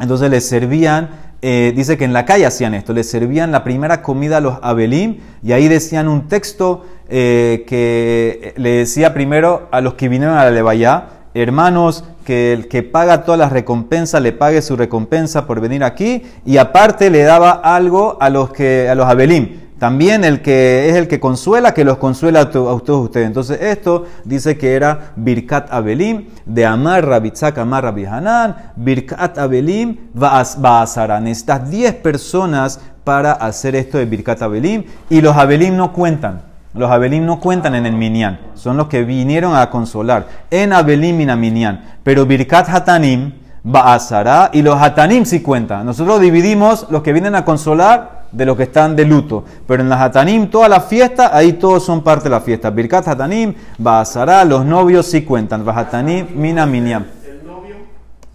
entonces 0.00 0.30
les 0.30 0.48
servían 0.48 1.31
eh, 1.44 1.72
dice 1.74 1.98
que 1.98 2.04
en 2.04 2.12
la 2.12 2.24
calle 2.24 2.46
hacían 2.46 2.72
esto, 2.72 2.92
les 2.92 3.10
servían 3.10 3.50
la 3.50 3.64
primera 3.64 4.00
comida 4.00 4.36
a 4.36 4.40
los 4.40 4.58
abelim 4.62 5.18
y 5.42 5.50
ahí 5.50 5.66
decían 5.66 6.06
un 6.06 6.28
texto 6.28 6.86
eh, 7.08 7.64
que 7.66 8.54
le 8.56 8.70
decía 8.70 9.12
primero 9.12 9.66
a 9.72 9.80
los 9.80 9.94
que 9.94 10.08
vinieron 10.08 10.36
a 10.36 10.44
la 10.44 10.52
levaya, 10.52 11.08
hermanos, 11.34 12.04
que 12.24 12.52
el 12.52 12.68
que 12.68 12.84
paga 12.84 13.24
todas 13.24 13.40
las 13.40 13.50
recompensas 13.50 14.22
le 14.22 14.30
pague 14.30 14.62
su 14.62 14.76
recompensa 14.76 15.44
por 15.44 15.60
venir 15.60 15.82
aquí 15.82 16.22
y 16.46 16.58
aparte 16.58 17.10
le 17.10 17.24
daba 17.24 17.50
algo 17.50 18.18
a 18.20 18.30
los 18.30 18.52
que 18.52 18.88
a 18.88 18.94
los 18.94 19.06
abelim. 19.06 19.61
También 19.82 20.22
el 20.22 20.42
que 20.42 20.88
es 20.88 20.94
el 20.94 21.08
que 21.08 21.18
consuela, 21.18 21.74
que 21.74 21.84
los 21.84 21.96
consuela 21.96 22.42
a, 22.42 22.50
todos 22.50 22.88
ustedes. 22.88 23.26
Entonces 23.26 23.60
esto 23.60 24.06
dice 24.24 24.56
que 24.56 24.76
era 24.76 25.10
Birkat 25.16 25.72
Abelim, 25.72 26.28
de 26.46 26.64
Amar 26.64 27.04
Rabitzak 27.04 27.58
Amar 27.58 27.82
Rabbi 27.82 28.04
Hanan, 28.04 28.54
Birkat 28.76 29.38
Abelim 29.38 29.96
Baasara. 30.14 31.18
Necesitas 31.18 31.68
10 31.68 31.94
personas 31.94 32.80
para 33.02 33.32
hacer 33.32 33.74
esto 33.74 33.98
de 33.98 34.04
Birkat 34.04 34.40
Abelim 34.42 34.84
y 35.10 35.20
los 35.20 35.36
Abelim 35.36 35.76
no 35.76 35.92
cuentan. 35.92 36.42
Los 36.74 36.88
Abelim 36.88 37.26
no 37.26 37.40
cuentan 37.40 37.74
en 37.74 37.84
el 37.84 37.94
Minyan, 37.94 38.38
son 38.54 38.76
los 38.76 38.86
que 38.86 39.02
vinieron 39.02 39.56
a 39.56 39.68
consolar. 39.68 40.28
En 40.52 40.72
Abelim 40.72 41.20
y 41.22 41.26
Minyan. 41.26 41.96
Pero 42.04 42.24
Birkat 42.24 42.68
Hatanim, 42.68 43.32
Baasara 43.64 44.50
y 44.52 44.62
los 44.62 44.80
Hatanim 44.80 45.24
sí 45.24 45.42
cuentan. 45.42 45.84
Nosotros 45.84 46.20
dividimos 46.20 46.86
los 46.88 47.02
que 47.02 47.12
vienen 47.12 47.34
a 47.34 47.44
consolar 47.44 48.21
de 48.32 48.46
los 48.46 48.56
que 48.56 48.64
están 48.64 48.96
de 48.96 49.04
luto. 49.04 49.44
Pero 49.66 49.82
en 49.82 49.88
las 49.88 50.00
Hatanim, 50.00 50.48
toda 50.48 50.68
la 50.68 50.80
fiesta, 50.80 51.36
ahí 51.36 51.52
todos 51.54 51.84
son 51.84 52.02
parte 52.02 52.24
de 52.24 52.30
la 52.30 52.40
fiesta. 52.40 52.70
Birkat 52.70 53.06
Hatanim, 53.06 53.54
Baasara, 53.78 54.44
los 54.44 54.64
novios 54.64 55.06
sí 55.06 55.22
cuentan. 55.22 55.68
Hatanim, 55.68 56.28
Mina 56.34 56.66
Minyan. 56.66 57.06
¿El 57.24 57.46
novio? 57.46 57.76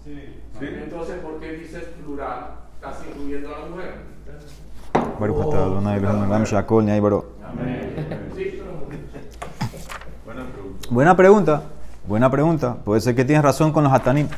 Sí. 0.04 0.12
Entonces, 0.60 1.16
¿por 1.16 1.40
qué 1.40 1.52
dices 1.52 1.84
plural? 2.02 2.50
¿Estás 2.74 2.98
incluyendo 3.08 3.48
a 3.54 3.58
la 3.60 3.66
mujer? 3.66 3.94
Buena 10.90 11.16
pregunta. 11.16 11.62
Buena 12.06 12.30
pregunta. 12.30 12.76
Puede 12.84 13.00
ser 13.00 13.14
que 13.14 13.24
tienes 13.24 13.44
razón 13.44 13.72
con 13.72 13.84
los 13.84 13.92
Hatanim. 13.92 14.28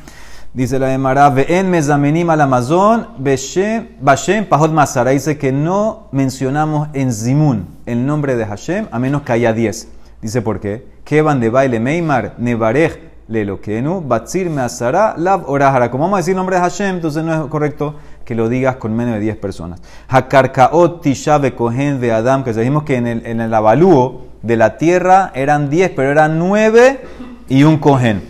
Dice 0.52 0.80
la 0.80 0.92
Emara, 0.92 1.32
en 1.46 1.70
mezamenim 1.70 2.28
al 2.28 2.40
Amazon, 2.40 3.06
Bashem 3.18 4.46
Pahot 4.46 4.72
Masara. 4.72 5.12
Dice 5.12 5.38
que 5.38 5.52
no 5.52 6.08
mencionamos 6.10 6.88
en 6.92 7.12
Zimun 7.12 7.68
el 7.86 8.04
nombre 8.04 8.34
de 8.34 8.44
Hashem 8.44 8.88
a 8.90 8.98
menos 8.98 9.22
que 9.22 9.30
haya 9.30 9.52
10. 9.52 9.86
Dice 10.20 10.42
por 10.42 10.58
qué. 10.58 10.84
Kevan 11.04 11.38
de 11.38 11.50
baile 11.50 11.78
Meimar, 11.78 12.34
Nevarej 12.38 12.98
Lelokenu, 13.28 14.00
Batzir 14.00 14.50
Measara, 14.50 15.14
Lav 15.16 15.48
Orahara. 15.48 15.88
Como 15.88 16.02
vamos 16.02 16.16
a 16.16 16.20
decir 16.20 16.34
nombre 16.34 16.56
de 16.56 16.62
Hashem, 16.62 16.96
entonces 16.96 17.22
no 17.22 17.32
es 17.32 17.48
correcto 17.48 17.94
que 18.24 18.34
lo 18.34 18.48
digas 18.48 18.74
con 18.74 18.92
menos 18.96 19.14
de 19.14 19.20
10 19.20 19.36
personas. 19.36 19.80
Hakarkaot 20.08 21.00
Tishabe 21.00 21.54
Kohen 21.54 22.00
de 22.00 22.10
Adam, 22.10 22.42
que 22.42 22.52
dijimos 22.52 22.82
que 22.82 22.96
en 22.96 23.06
el, 23.06 23.24
en 23.24 23.40
el 23.40 23.54
avalúo 23.54 24.22
de 24.42 24.56
la 24.56 24.78
tierra 24.78 25.30
eran 25.32 25.70
10, 25.70 25.92
pero 25.94 26.10
eran 26.10 26.40
9 26.40 27.02
y 27.48 27.62
un 27.62 27.78
Kohen. 27.78 28.29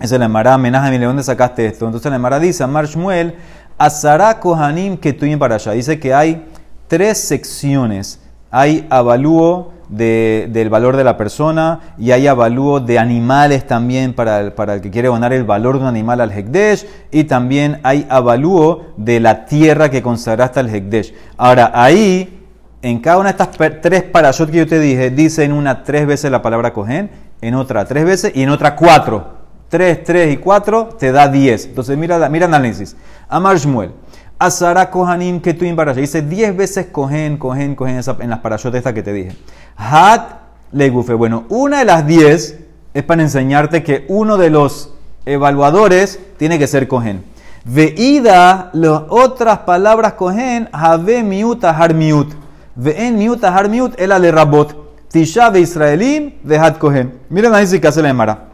Es 0.00 0.12
la 0.12 0.26
Emara, 0.26 0.54
amenaza 0.54 0.90
¿de 0.90 0.98
dónde 0.98 1.22
sacaste 1.22 1.66
esto? 1.66 1.86
Entonces 1.86 2.08
la 2.10 2.16
Emara 2.16 2.38
dice, 2.38 2.62
Amar 2.62 2.86
Shmuel, 2.86 3.34
Azara 3.76 4.38
Kohanim 4.38 4.96
Ketuim 4.96 5.38
para 5.38 5.56
allá. 5.56 5.72
Dice 5.72 5.98
que 5.98 6.14
hay 6.14 6.46
tres 6.86 7.18
secciones. 7.18 8.20
Hay 8.50 8.86
avalúo 8.90 9.72
del 9.88 10.68
valor 10.68 10.96
de 10.96 11.04
la 11.04 11.16
persona 11.16 11.94
y 11.98 12.10
hay 12.12 12.26
avalúo 12.26 12.78
de 12.80 12.98
animales 12.98 13.66
también 13.66 14.12
para 14.12 14.40
el, 14.40 14.52
el 14.56 14.80
que 14.82 14.90
quiere 14.90 15.08
ganar 15.08 15.32
el 15.32 15.44
valor 15.44 15.76
de 15.76 15.82
un 15.82 15.88
animal 15.88 16.20
al 16.20 16.30
Hekdesh 16.30 16.86
y 17.10 17.24
también 17.24 17.80
hay 17.82 18.06
avalúo 18.10 18.86
de 18.98 19.18
la 19.18 19.46
tierra 19.46 19.90
que 19.90 20.02
consagraste 20.02 20.60
al 20.60 20.68
Hekdesh. 20.68 21.14
Ahora, 21.36 21.72
ahí, 21.74 22.46
en 22.82 23.00
cada 23.00 23.18
una 23.18 23.32
de 23.32 23.42
estas 23.42 23.80
tres 23.80 24.02
parashot 24.02 24.50
que 24.50 24.58
yo 24.58 24.66
te 24.66 24.78
dije, 24.78 25.10
dice 25.10 25.44
en 25.44 25.52
una 25.52 25.82
tres 25.82 26.06
veces 26.06 26.30
la 26.30 26.42
palabra 26.42 26.72
Kohen, 26.72 27.10
en 27.40 27.54
otra 27.54 27.84
tres 27.86 28.04
veces 28.04 28.32
y 28.34 28.42
en 28.42 28.50
otra 28.50 28.76
cuatro. 28.76 29.37
3, 29.68 30.04
3 30.04 30.32
y 30.34 30.36
4 30.38 30.96
te 30.98 31.12
da 31.12 31.28
10. 31.28 31.66
Entonces 31.66 31.96
mira, 31.96 32.28
mira 32.28 32.46
análisis. 32.46 32.96
Amar 33.28 33.58
Shmuel. 33.58 33.92
Azara 34.38 34.90
Kohanim 34.90 35.40
que 35.40 35.52
tú 35.52 35.64
Dice 35.94 36.22
10 36.22 36.56
veces 36.56 36.86
Kohen, 36.92 37.38
Kohen, 37.38 37.74
Kohen 37.74 38.00
en 38.20 38.30
las 38.30 38.38
parashot 38.38 38.74
esta 38.74 38.94
que 38.94 39.02
te 39.02 39.12
dije. 39.12 39.36
Hat 39.76 40.38
Legufe. 40.72 41.14
Bueno, 41.14 41.44
una 41.48 41.80
de 41.80 41.84
las 41.84 42.06
10 42.06 42.58
es 42.94 43.02
para 43.02 43.22
enseñarte 43.22 43.82
que 43.82 44.04
uno 44.08 44.36
de 44.36 44.50
los 44.50 44.94
evaluadores 45.26 46.20
tiene 46.36 46.58
que 46.58 46.66
ser 46.66 46.86
Kohen. 46.86 47.24
Veida, 47.64 48.70
las 48.72 49.02
otras 49.08 49.58
palabras 49.60 50.14
Kohen, 50.14 50.68
Have 50.72 51.22
miut 51.22 51.64
ahar 51.64 51.92
miut. 51.94 52.32
Ve'en 52.76 53.18
miut 53.18 53.42
ahar 53.44 53.68
miut, 53.68 53.98
el 54.00 54.12
ale 54.12 54.30
rabot. 54.30 54.88
Tisha 55.10 55.50
de 55.50 55.60
Israelim, 55.60 56.32
hat 56.58 56.78
Kohen. 56.78 57.12
Mira 57.28 57.48
el 57.48 57.54
análisis 57.54 57.80
que 57.80 57.88
hace 57.88 58.02
la 58.02 58.10
Emara. 58.10 58.47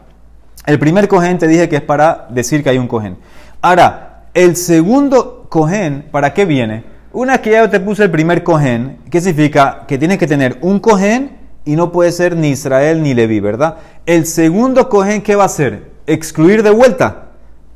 El 0.65 0.79
primer 0.79 1.07
cohen 1.07 1.37
te 1.37 1.47
dije 1.47 1.69
que 1.69 1.75
es 1.75 1.81
para 1.81 2.27
decir 2.29 2.63
que 2.63 2.69
hay 2.69 2.77
un 2.77 2.87
cohen. 2.87 3.17
Ahora, 3.61 4.25
el 4.33 4.55
segundo 4.55 5.45
cohen, 5.49 6.05
¿para 6.11 6.33
qué 6.33 6.45
viene? 6.45 6.83
Una 7.13 7.37
que 7.37 7.51
ya 7.51 7.69
te 7.69 7.79
puse 7.79 8.03
el 8.03 8.11
primer 8.11 8.43
cohen, 8.43 8.97
¿qué 9.09 9.21
significa? 9.21 9.85
Que 9.87 9.97
tienes 9.97 10.17
que 10.17 10.27
tener 10.27 10.57
un 10.61 10.79
cohen 10.79 11.37
y 11.65 11.75
no 11.75 11.91
puede 11.91 12.11
ser 12.11 12.35
ni 12.35 12.49
Israel 12.49 13.01
ni 13.03 13.13
Levi, 13.13 13.39
¿verdad? 13.39 13.77
El 14.05 14.25
segundo 14.25 14.89
cohen, 14.89 15.21
¿qué 15.21 15.35
va 15.35 15.43
a 15.43 15.45
hacer? 15.47 15.91
Excluir 16.07 16.63
de 16.63 16.71
vuelta. 16.71 17.29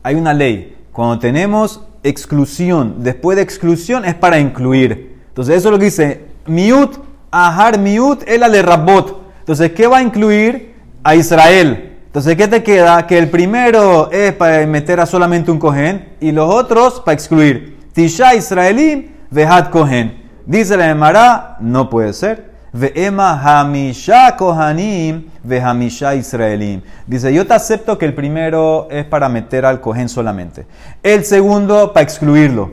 Hay 0.04 0.16
una 0.16 0.34
ley. 0.34 0.76
Cuando 0.92 1.20
tenemos 1.20 1.86
exclusión, 2.04 3.04
después 3.04 3.36
de 3.36 3.44
exclusión 3.44 4.04
es 4.04 4.16
para 4.16 4.40
incluir. 4.40 5.18
Entonces, 5.30 5.58
eso 5.58 5.70
es 5.70 5.72
lo 5.72 5.80
que 5.80 5.86
dice 5.86 6.26
miut, 6.48 6.98
ahar 7.32 7.80
miut, 7.80 8.28
el 8.28 8.44
ale 8.44 8.62
rabot. 8.62 9.22
Entonces, 9.40 9.72
¿qué 9.72 9.88
va 9.88 10.00
a 10.00 10.02
incluir? 10.02 10.74
A 11.04 11.16
Israel. 11.16 11.89
Entonces, 12.10 12.36
¿qué 12.38 12.48
te 12.48 12.64
queda? 12.64 13.06
Que 13.06 13.20
el 13.20 13.30
primero 13.30 14.10
es 14.12 14.34
para 14.34 14.66
meter 14.66 15.00
a 15.00 15.06
solamente 15.06 15.52
un 15.52 15.60
cohen 15.60 16.10
y 16.20 16.32
los 16.32 16.52
otros 16.52 17.02
para 17.02 17.14
excluir. 17.14 17.78
Tisha 17.94 18.34
Israelim, 18.34 19.10
Vehat 19.30 19.70
Kohen. 19.70 20.24
Dice 20.44 20.76
la 20.76 20.90
Emara, 20.90 21.58
no 21.60 21.88
puede 21.88 22.14
ser. 22.14 22.50
Ve'ema 22.74 23.40
Hamisha 23.40 24.36
Kohanim, 24.36 25.26
Vehamisha 25.44 26.16
Israelim. 26.16 26.82
Dice, 27.06 27.32
yo 27.32 27.46
te 27.46 27.54
acepto 27.54 28.00
que 28.00 28.06
el 28.06 28.16
primero 28.16 28.88
es 28.90 29.06
para 29.06 29.30
meter 29.30 29.64
al 29.64 29.80
cohen 29.80 30.10
solamente. 30.10 30.66
El 31.04 31.26
segundo 31.26 31.94
para 31.94 32.04
excluirlo. 32.04 32.72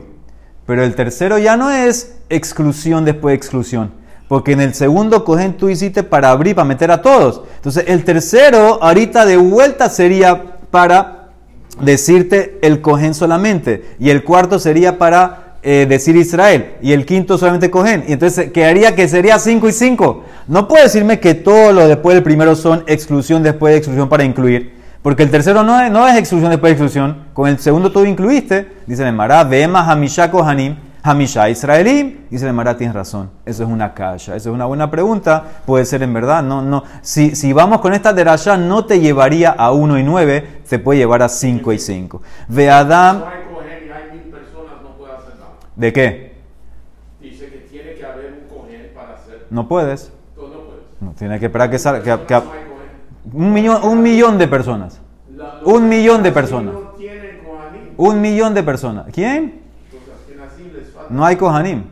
Pero 0.65 0.83
el 0.83 0.95
tercero 0.95 1.37
ya 1.37 1.57
no 1.57 1.69
es 1.69 2.17
exclusión 2.29 3.05
después 3.05 3.33
de 3.33 3.35
exclusión. 3.35 3.91
Porque 4.27 4.51
en 4.51 4.61
el 4.61 4.73
segundo 4.73 5.23
cogen 5.23 5.55
tú 5.55 5.69
hiciste 5.69 6.03
para 6.03 6.31
abrir, 6.31 6.55
para 6.55 6.67
meter 6.67 6.91
a 6.91 7.01
todos. 7.01 7.41
Entonces 7.55 7.85
el 7.87 8.03
tercero, 8.03 8.79
ahorita 8.81 9.25
de 9.25 9.37
vuelta, 9.37 9.89
sería 9.89 10.57
para 10.69 11.29
decirte 11.81 12.59
el 12.61 12.81
cogen 12.81 13.13
solamente. 13.13 13.95
Y 13.99 14.09
el 14.09 14.23
cuarto 14.23 14.59
sería 14.59 14.97
para 14.97 15.55
eh, 15.63 15.85
decir 15.87 16.15
Israel. 16.15 16.73
Y 16.81 16.91
el 16.91 17.05
quinto 17.05 17.37
solamente 17.37 17.71
cogen. 17.71 18.03
Y 18.07 18.13
entonces 18.13 18.51
quedaría 18.51 18.95
que 18.95 19.07
sería 19.07 19.39
5 19.39 19.69
y 19.69 19.71
5. 19.71 20.23
No 20.47 20.67
puede 20.67 20.83
decirme 20.83 21.19
que 21.19 21.33
todo 21.33 21.71
lo 21.71 21.87
después 21.87 22.15
del 22.15 22.23
primero 22.23 22.55
son 22.55 22.83
exclusión 22.87 23.43
después 23.43 23.71
de 23.71 23.77
exclusión 23.77 24.09
para 24.09 24.23
incluir. 24.23 24.75
Porque 25.01 25.23
el 25.23 25.31
tercero 25.31 25.63
no 25.63 25.79
es, 25.79 25.91
no 25.91 26.07
es 26.07 26.17
exclusión 26.17 26.51
después 26.51 26.71
de 26.71 26.73
exclusión. 26.73 27.27
Con 27.33 27.47
el 27.47 27.59
segundo 27.59 27.91
tú 27.91 28.03
incluiste. 28.03 28.67
Dice 28.85 29.09
Mará, 29.11 29.43
Vema 29.43 29.89
Hamisha 29.89 30.29
Kohanim. 30.29 30.75
Hamisha 31.07 31.49
Israelim. 31.49 32.27
Dice 32.29 32.45
el 32.45 32.53
Mara, 32.53 32.75
tienes 32.75 32.93
razón. 32.93 33.29
Eso 33.45 33.63
es 33.63 33.69
una 33.69 33.93
kasha. 33.93 34.35
Eso 34.35 34.49
es 34.49 34.53
una 34.53 34.65
buena 34.65 34.91
pregunta. 34.91 35.61
Puede 35.65 35.85
ser 35.85 36.03
en 36.03 36.13
verdad. 36.13 36.43
No, 36.43 36.61
no. 36.61 36.83
Si, 37.01 37.33
si 37.35 37.53
vamos 37.53 37.79
con 37.79 37.93
esta 37.93 38.11
derasha, 38.11 38.57
no 38.57 38.85
te 38.85 38.99
llevaría 38.99 39.51
a 39.51 39.71
1 39.71 39.99
y 39.99 40.03
9, 40.03 40.61
te 40.67 40.79
puede 40.79 40.99
llevar 40.99 41.21
a 41.21 41.29
5 41.29 41.71
y 41.71 41.79
5. 41.79 42.21
Ve 42.49 42.69
Adam. 42.69 43.23
¿De 45.77 45.93
qué? 45.93 46.33
Dice 47.21 47.45
que 47.51 47.57
tiene 47.69 47.93
que 47.93 48.03
haber 48.03 48.33
un 48.33 48.57
cohen 48.57 48.91
para 48.93 49.13
hacer. 49.13 49.45
No 49.49 49.67
puedes. 49.67 50.11
No, 50.35 50.41
puedes. 50.41 50.83
No, 50.99 51.13
tiene 51.17 51.39
que 51.39 51.45
esperar 51.45 51.69
que 51.69 51.79
salga. 51.79 52.25
Que, 52.25 52.41
un, 53.31 53.53
millón, 53.53 53.83
un 53.83 54.01
millón 54.01 54.37
de 54.37 54.47
personas. 54.47 54.99
un 55.63 55.87
millón 55.87 56.21
de 56.21 56.31
personas. 56.31 56.73
Un 57.95 58.21
millón 58.21 58.53
de 58.53 58.63
personas. 58.63 59.05
¿Quién? 59.13 59.66
No 61.09 61.25
hay 61.25 61.35
Kohanim. 61.35 61.83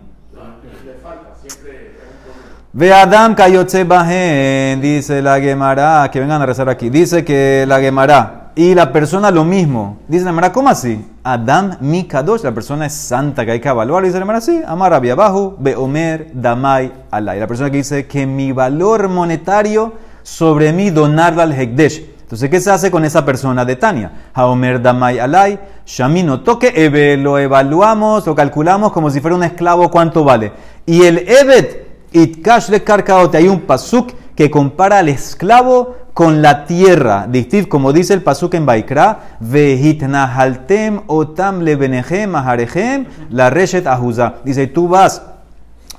Ve 2.77 2.91
Adam 2.91 3.35
Kayotze 3.35 3.85
Bahen, 3.85 4.81
dice 4.81 5.21
la 5.21 5.39
Gemara, 5.39 6.09
que 6.11 6.19
vengan 6.19 6.41
a 6.41 6.45
rezar 6.45 6.67
aquí. 6.67 6.89
Dice 6.89 7.23
que 7.23 7.63
la 7.65 7.79
Gemara 7.79 8.51
y 8.53 8.75
la 8.75 8.91
persona 8.91 9.31
lo 9.31 9.45
mismo. 9.45 9.99
Dice 10.09 10.25
la 10.25 10.31
Gemara, 10.31 10.51
¿cómo 10.51 10.67
así? 10.67 11.09
Adam 11.23 11.77
Mikadosh, 11.79 12.43
la 12.43 12.51
persona 12.51 12.85
es 12.85 12.93
santa 12.93 13.45
que 13.45 13.51
hay 13.51 13.59
que 13.61 13.69
evaluar. 13.69 14.03
Dice 14.03 14.15
la 14.15 14.25
Gemara, 14.25 14.41
sí, 14.41 14.61
Amar 14.67 14.91
Rabbi 14.91 15.09
abajo, 15.09 15.55
Be 15.57 15.73
Omer 15.73 16.31
Damai 16.33 16.91
Alay. 17.11 17.39
La 17.39 17.47
persona 17.47 17.71
que 17.71 17.77
dice 17.77 18.07
que 18.07 18.25
mi 18.25 18.51
valor 18.51 19.07
monetario 19.07 19.93
sobre 20.23 20.73
mí 20.73 20.89
donarlo 20.89 21.43
al 21.43 21.53
Hekdesh. 21.53 22.14
Entonces, 22.25 22.49
¿qué 22.49 22.59
se 22.59 22.71
hace 22.71 22.89
con 22.89 23.05
esa 23.05 23.23
persona 23.23 23.63
de 23.65 23.75
Tania? 23.75 24.11
Haomer 24.33 24.81
Damay 24.81 25.19
Alay, 25.19 25.59
Shamino 25.85 26.41
Toque 26.41 26.73
Ebe, 26.75 27.17
lo 27.17 27.37
evaluamos, 27.37 28.25
lo 28.25 28.33
calculamos 28.33 28.91
como 28.91 29.11
si 29.11 29.21
fuera 29.21 29.35
un 29.35 29.43
esclavo, 29.43 29.91
¿cuánto 29.91 30.23
vale? 30.23 30.51
Y 30.87 31.03
el 31.03 31.19
Evet 31.19 31.85
Itkash 32.11 32.69
de 32.69 32.83
Karkaote, 32.83 33.37
hay 33.37 33.47
un 33.47 33.61
pasuk 33.61 34.11
que 34.35 34.49
compara 34.49 34.97
al 34.97 35.09
esclavo 35.09 35.97
con 36.15 36.41
la 36.41 36.65
tierra. 36.65 37.27
Dictiv, 37.29 37.67
como 37.67 37.93
dice 37.93 38.15
el 38.15 38.23
pasuk 38.23 38.55
en 38.55 38.65
Baikra, 38.65 39.37
vehitnahaltem 39.39 41.01
otam 41.05 41.61
lebenehem 41.61 42.33
aharehem 42.35 43.05
la 43.29 43.51
reshet 43.51 43.85
ahuzá. 43.85 44.35
Dice, 44.43 44.65
tú 44.65 44.87
vas 44.87 45.21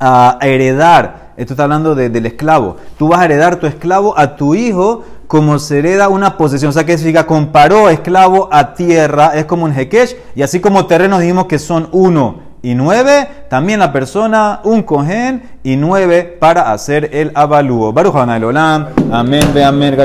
a 0.01 0.39
heredar, 0.43 1.33
esto 1.37 1.53
está 1.53 1.65
hablando 1.65 1.95
de- 1.95 2.11
del 2.11 2.27
esclavo, 2.27 2.77
tú 2.99 3.09
vas 3.09 3.21
a 3.21 3.25
heredar 3.27 3.57
tu 3.57 3.67
esclavo 3.67 4.19
a 4.19 4.37
tu 4.37 4.55
hijo 4.55 5.05
como 5.27 5.59
se 5.59 5.79
hereda 5.79 6.09
una 6.09 6.37
posesión. 6.37 6.71
O 6.71 6.73
sea, 6.73 6.85
que 6.85 6.97
significa 6.97 7.27
comparó 7.27 7.89
esclavo 7.89 8.49
a 8.53 8.75
tierra, 8.75 9.33
es 9.35 9.45
como 9.45 9.65
un 9.65 9.73
hekesh, 9.73 10.17
y 10.35 10.43
así 10.43 10.61
como 10.61 10.87
terrenos 10.87 11.21
dijimos 11.21 11.47
que 11.47 11.59
son 11.59 11.89
uno 11.93 12.47
y 12.62 12.75
nueve, 12.75 13.29
también 13.49 13.79
la 13.79 13.93
persona, 13.93 14.61
un 14.65 14.83
cohen 14.83 15.59
y 15.62 15.77
nueve 15.77 16.37
para 16.41 16.73
hacer 16.73 17.11
el 17.12 17.31
avalúo. 17.35 17.93
Baruch 17.93 18.15
Olam, 18.17 18.89
amén, 19.12 19.45
ve 19.55 19.62
amén. 19.65 19.95